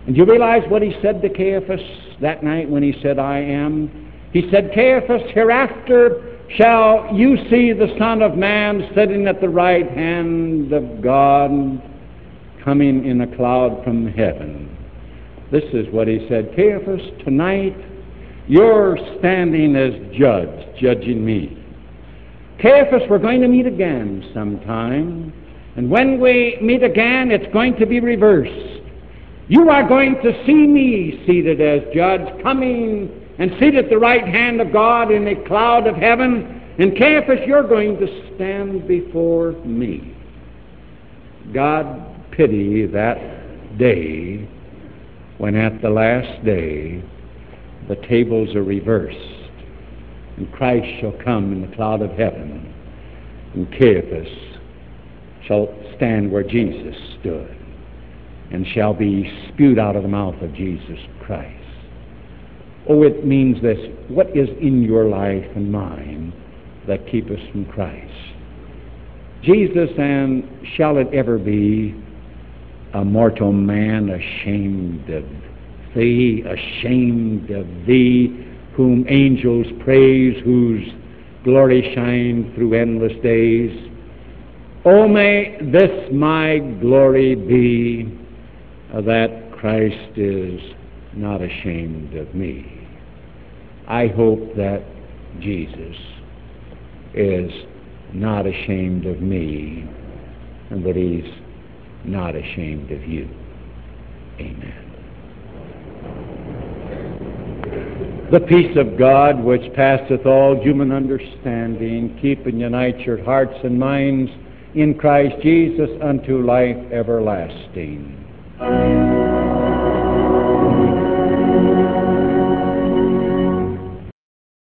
And 0.07 0.17
you 0.17 0.25
realize 0.25 0.63
what 0.69 0.81
he 0.81 0.95
said 1.03 1.21
to 1.21 1.29
Caiaphas 1.29 1.83
that 2.21 2.43
night 2.43 2.69
when 2.69 2.83
he 2.83 2.95
said, 3.03 3.19
I 3.19 3.41
am? 3.41 4.13
He 4.33 4.49
said, 4.51 4.73
Caiaphas, 4.75 5.23
hereafter 5.35 6.39
shall 6.57 7.15
you 7.15 7.37
see 7.51 7.73
the 7.73 7.95
Son 7.99 8.23
of 8.23 8.37
Man 8.37 8.91
sitting 8.95 9.27
at 9.27 9.41
the 9.41 9.49
right 9.49 9.89
hand 9.91 10.73
of 10.73 11.03
God, 11.03 11.51
coming 12.69 13.07
in 13.07 13.23
a 13.23 13.37
cloud 13.37 13.83
from 13.83 14.07
heaven. 14.09 14.77
This 15.51 15.65
is 15.73 15.87
what 15.91 16.07
he 16.07 16.27
said 16.29 16.55
Caiaphas, 16.55 17.01
tonight 17.25 17.75
you're 18.47 18.99
standing 19.19 19.75
as 19.75 19.95
judge, 20.15 20.77
judging 20.79 21.25
me. 21.25 21.65
Caiaphas, 22.61 23.09
we're 23.09 23.21
going 23.21 23.41
to 23.41 23.49
meet 23.49 23.67
again 23.67 24.31
sometime. 24.35 25.33
And 25.77 25.91
when 25.91 26.21
we 26.21 26.59
meet 26.61 26.83
again, 26.83 27.31
it's 27.31 27.51
going 27.55 27.75
to 27.77 27.87
be 27.87 28.01
reversed. 28.01 28.83
You 29.49 29.71
are 29.71 29.89
going 29.89 30.17
to 30.17 30.45
see 30.45 30.67
me 30.67 31.25
seated 31.27 31.63
as 31.63 31.81
judge, 31.95 32.43
coming 32.43 33.11
and 33.39 33.51
seated 33.53 33.87
at 33.87 33.89
the 33.89 33.97
right 33.97 34.29
hand 34.29 34.61
of 34.61 34.75
God 34.75 35.11
in 35.11 35.27
a 35.27 35.43
cloud 35.47 35.87
of 35.87 35.97
heaven. 35.97 36.61
And 36.79 36.99
Caiaphas, 36.99 37.39
you're 37.47 37.67
going 37.67 37.99
to 37.99 38.35
stand 38.35 38.87
before 38.87 39.53
me. 39.65 40.15
God 41.55 42.08
pity 42.39 42.87
that 42.87 43.19
day 43.79 44.49
when 45.39 45.57
at 45.57 45.83
the 45.83 45.91
last 45.91 46.45
day 46.45 47.03
the 47.89 47.97
tables 48.09 48.55
are 48.55 48.63
reversed 48.63 49.19
and 50.37 50.51
Christ 50.53 50.87
shall 51.01 51.15
come 51.25 51.53
in 51.53 51.69
the 51.69 51.77
cloud 51.77 52.01
of 52.01 52.13
heaven 52.13 52.73
and 53.55 53.69
Caiaphas 53.73 54.29
shall 55.49 55.67
stand 55.97 56.31
where 56.31 56.45
Jesus 56.45 56.95
stood 57.19 57.57
and 58.53 58.65
shall 58.73 58.95
be 58.95 59.29
spewed 59.49 59.81
out 59.81 59.97
of 59.97 60.05
the 60.05 60.09
mouth 60.09 60.41
of 60.41 60.55
Jesus 60.55 60.99
Christ. 61.27 61.57
Oh, 62.89 63.03
it 63.03 63.27
means 63.27 63.61
this. 63.61 63.79
What 64.07 64.29
is 64.37 64.49
in 64.61 64.83
your 64.83 65.09
life 65.09 65.45
and 65.57 65.73
mine 65.73 66.33
that 66.87 67.05
keep 67.11 67.27
us 67.31 67.41
from 67.51 67.67
Christ? 67.67 68.15
Jesus, 69.43 69.91
and 69.99 70.49
shall 70.77 70.99
it 70.99 71.09
ever 71.13 71.37
be 71.37 72.05
a 72.95 73.05
mortal 73.05 73.53
man 73.53 74.09
ashamed 74.11 75.09
of 75.11 75.25
thee, 75.95 76.43
ashamed 76.47 77.51
of 77.51 77.67
thee, 77.87 78.47
whom 78.75 79.05
angels 79.09 79.67
praise, 79.85 80.41
whose 80.45 80.87
glory 81.45 81.93
shine 81.95 82.53
through 82.55 82.75
endless 82.75 83.13
days? 83.23 83.91
Oh, 84.85 85.09
may 85.09 85.59
this 85.61 86.13
my 86.13 86.59
glory 86.81 87.35
be, 87.35 88.19
that 88.93 89.51
Christ 89.53 90.17
is 90.17 90.61
not 91.15 91.43
ashamed 91.43 92.15
of 92.15 92.35
me. 92.35 92.87
I 93.87 94.07
hope 94.07 94.55
that 94.57 94.85
Jesus 95.41 95.97
is 97.15 97.51
not 98.13 98.47
ashamed 98.47 99.07
of 99.07 99.21
me 99.21 99.89
and 100.71 100.85
that 100.85 100.97
he's 100.97 101.25
not 102.05 102.35
ashamed 102.35 102.91
of 102.91 103.03
you. 103.05 103.29
Amen. 104.39 104.89
The 108.31 108.41
peace 108.41 108.77
of 108.77 108.99
God, 108.99 109.43
which 109.43 109.73
passeth 109.75 110.27
all 110.27 110.61
human 110.63 110.93
understanding, 110.93 112.19
keep 112.21 112.45
and 112.45 112.61
unite 112.61 113.01
your 113.01 113.25
hearts 113.25 113.57
and 113.65 113.79
minds 113.79 114.31
in 114.75 114.99
Christ 114.99 115.37
Jesus 115.43 115.89
unto 116.03 116.45
life 116.45 116.77
everlasting. 116.93 118.15